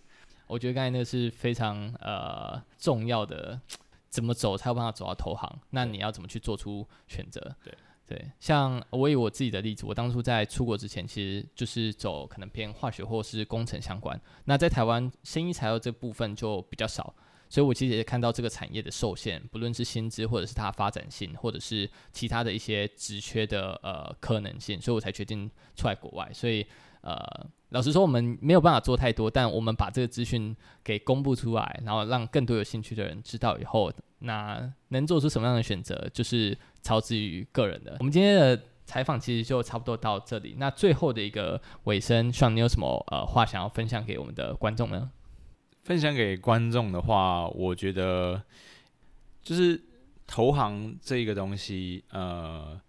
[0.45, 3.59] 我觉得刚才那个是非常呃重要的，
[4.07, 5.59] 怎么走才有办法走到投行？
[5.71, 7.55] 那你要怎么去做出选择？
[7.63, 7.73] 对
[8.11, 17.15] 对，像我以我自己的例子，我当初在出国之前，其实就是走可能偏化学或是工程相关，那在台湾生医材料这部分就比较少。
[17.47, 26.29] 所以，我其实也看到这个产业的受限，不论是薪资，或者是它发展性，或者是其他的一些职缺的呃可能性，所以我才决定出来国外。
[26.33, 26.67] 所以，
[26.99, 27.15] 呃，
[27.71, 37.95] 老实说，我们没有办法做太多，但我们把这个资讯给公布出来，然后让更多有兴趣的人知道以后，那能做出什么样的选择，就是超之于个人的。
[37.99, 40.55] 我们今天的采访其实就差不多到这里。
[40.57, 45.09] 那最后的一个尾声，希望你有什么呃话想要分享给我们的观众呢？
[45.83, 48.43] 分享给观众的话，我觉得
[49.41, 49.81] 就是
[50.27, 52.79] 投行这个东西，呃，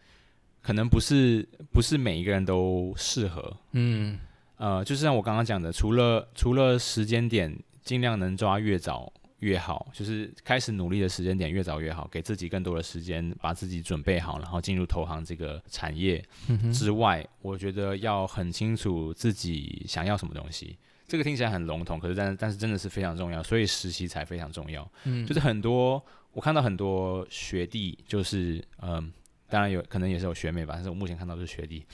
[0.61, 3.57] 可能不是不是每一个人都适合。
[3.73, 4.19] 嗯，
[4.63, 9.13] 呃，就是像我刚刚讲的，除了除了时间点，尽量能抓越早。
[9.43, 16.25] 越好，就是开始努力的时间点越早越好，给自己更多的时间，把自己准备好，然后进入投行这个产业
[16.73, 20.79] 之外，嗯、我觉得要很清楚自己想要什么东西。
[21.09, 24.89] 这个听起来很笼统，可是但但是真的是非常重要，所以实习才非常重要。
[25.07, 26.01] 嗯，就是很多
[26.31, 29.05] 我看到很多学弟，就是嗯、呃，
[29.51, 31.85] 当然有可能也是有学妹吧，但是我目前看到的是学弟，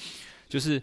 [0.50, 0.78] 就是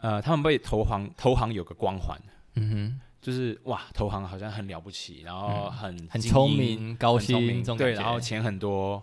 [0.00, 2.18] 呃，他们被投行投行有个光环，
[2.54, 3.00] 嗯哼。
[3.20, 9.02] 就是哇，投行好像很了不起，然后很、嗯、很聪明、高薪，对，然后钱很多。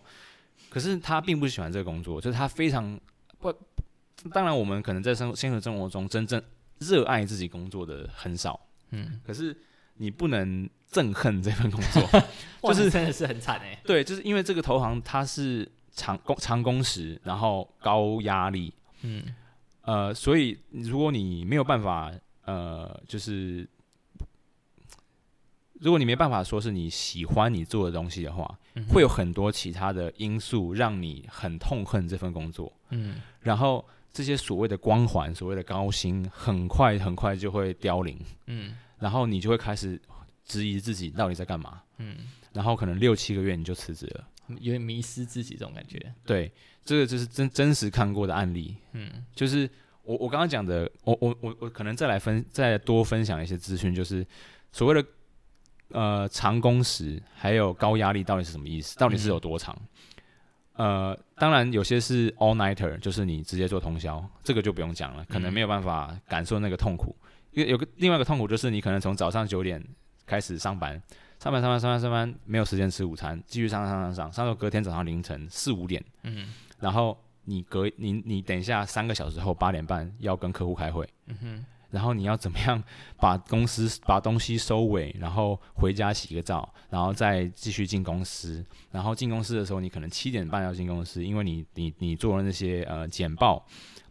[0.72, 3.00] 可是他并不喜欢这个工作，就是他非常
[3.38, 3.54] 不。
[4.34, 6.41] 当然，我们可能在生现实生活中真正
[6.80, 8.60] 热爱自己工作的很少。
[8.89, 9.56] 嗯，可是
[9.98, 12.02] 你不能憎恨这份工作，
[12.74, 13.80] 就是真的是很惨哎、欸。
[13.86, 18.74] 对，就是因为这个投行它是长工长工时，然后高压力。
[19.04, 19.24] 嗯，
[19.88, 22.12] 呃，所以如果你没有办法，
[22.44, 23.68] 呃，就是。
[25.80, 32.74] 如果你没办法说是你喜欢你做的东西的话，嗯、会有很多其他的因素让你很痛恨这份工作。
[32.90, 38.20] 嗯，然后这些所谓的光环、所谓的高薪，很快很快就会凋零。
[38.48, 40.02] 嗯，然后你就会开始
[40.44, 41.80] 质疑自己到底在干嘛。
[42.00, 42.18] 嗯，
[42.54, 46.14] 然后可能六七个月你就辞职了，有点迷失自己这种感觉。
[46.26, 46.52] 对，
[46.84, 48.76] 这个就是真真实看过的案例。
[48.93, 49.70] 嗯，就是
[50.04, 54.26] 我我刚刚讲的，我我我我可能再来分再多分享一些资讯，就是
[54.72, 55.08] 所谓的。
[55.91, 58.98] 呃，长工时还有高压力到底是什么意思？
[58.98, 59.74] 到底是有多长？
[60.74, 67.16] 嗯、呃，当然有些是 all nighter，就是你直接做通宵，这个就不用讲了，可能没有办法感受那个痛苦。
[67.52, 69.82] 因为有个另外一个痛苦就是你可能从早上九点
[70.26, 71.02] 开始上班，
[71.40, 81.66] 上班上班上班上班，没有时间吃午餐，继续上上上上上到隔天早上凌晨四五点，嗯，然后你隔你你等一下三个小时后八点半要跟客户开会，嗯哼。
[81.90, 82.84] 然后你要怎么样
[83.16, 88.64] 把公司把东西收尾，然后回家洗个澡，然后再继续进公司。
[88.92, 93.66] 然后进公司的时候，你可能七点半要进公司，因为你你你做了那些呃简报。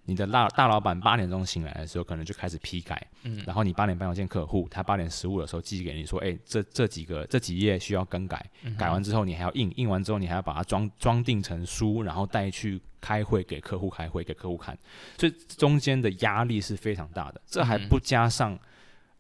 [0.07, 3.07] 你的大大老板八点钟醒来的时候，可能就开始批改。
[3.25, 8.49] 嗯，然后你八点半要见客户，他八点十五的时候寄给你说，哎，这这几个这几页需要更改，
[8.79, 14.79] 改完之后你还要印，印完之后你还要把它装装订成书，然后带去开会给客户开会给客户看，
[15.19, 17.41] 所以中间的压力是非常大的。
[17.45, 18.57] 这还不加上，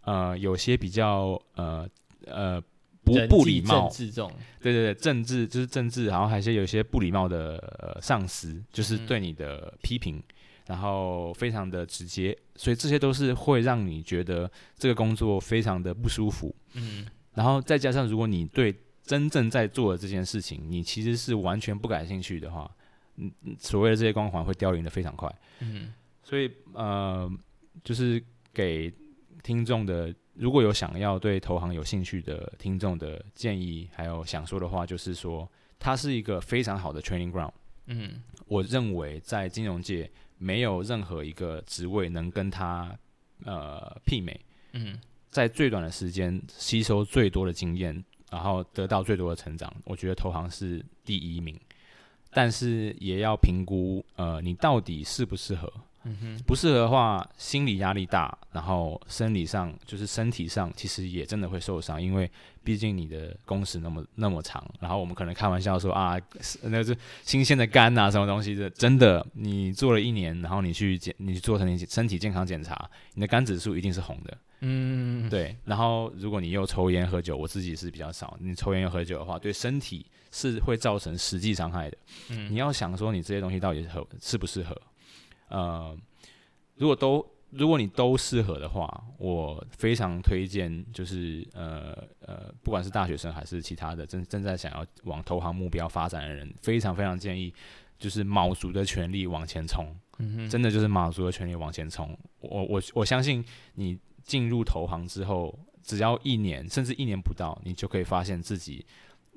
[0.02, 1.88] 呃，有些比较呃
[2.26, 2.60] 呃
[3.02, 10.22] 不不礼貌，政治这种，对对对，政治就是政治，然后还是有一些不礼貌的、呃、上司，就是对你的批评。
[10.66, 16.52] 然后非常的直接，所以这些都是会让你觉得这个工作非常的不舒服。
[16.74, 22.68] 嗯，然后再加上如果你对真正在做的这件事情，你其实是完全不感兴趣的话，
[23.14, 25.32] 嗯，所谓的这些光环会凋零的非常快。
[25.60, 25.92] 嗯，
[26.24, 27.30] 所以呃，
[27.84, 28.20] 就是
[28.52, 28.92] 给
[29.44, 35.48] 听众的，如果有想要对投行有兴趣的听众的建议，还有想说的话，就是说
[35.78, 37.52] 它是一个非常好的 training ground。
[37.86, 40.10] 嗯，我认为在金融界。
[40.38, 42.96] 没有任何一个职位能跟他
[43.44, 44.40] 呃媲美。
[44.72, 44.98] 嗯，
[45.30, 51.58] 在最短的时间吸收最多的经验，然后得到最多的成长，我觉得投行是第一名。
[52.30, 55.72] 但是也要评估呃你到底适不适合。
[56.06, 62.30] 嗯哼，不适合的话，心理压力大，然后生理上就是身体上其实也真的会受伤，因为
[62.62, 66.16] 毕竟你的工时那么那么长，然后我们可能开玩笑说啊，
[66.62, 74.38] 那是新鲜的肝啊，什么东西的，真的你做了一年，然后你去检，你去做成你身体健康检查，你的肝指数一定是红的。
[74.60, 75.54] 嗯，对。
[75.64, 81.96] 然后如果你又抽烟喝酒，我自己是比较少，你抽烟又喝酒的话，对身体是会造成实际伤害的。
[82.30, 84.74] 嗯，你要想说你这些东西到底是合适不适合？
[85.48, 85.96] 呃，
[86.74, 97.54] 如果都如果你都适合的话，我非常推荐，就是呃呃，不管是大学生还是其他的正正在想要往投行目标发展的人，非常非常建议，
[97.98, 99.86] 就是卯足的全力往前冲，
[100.18, 102.18] 嗯哼，真的就是卯足的全力往前冲。
[102.40, 103.42] 我我我相信
[103.74, 108.84] 你进入投行之后，只要一年甚至一年不到，你就可以发现自己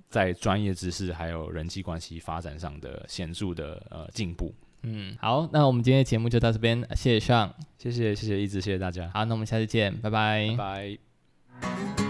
[0.10, 4.54] 在专业知识还有人际关系发展上的显著的呃进步。
[4.84, 10.98] 嗯，好，那我们今天的节目就到这边，谢谢 Sean，谢谢谢谢一直谢谢大家，好，那我们下次见，拜拜，拜
[11.62, 12.09] 拜。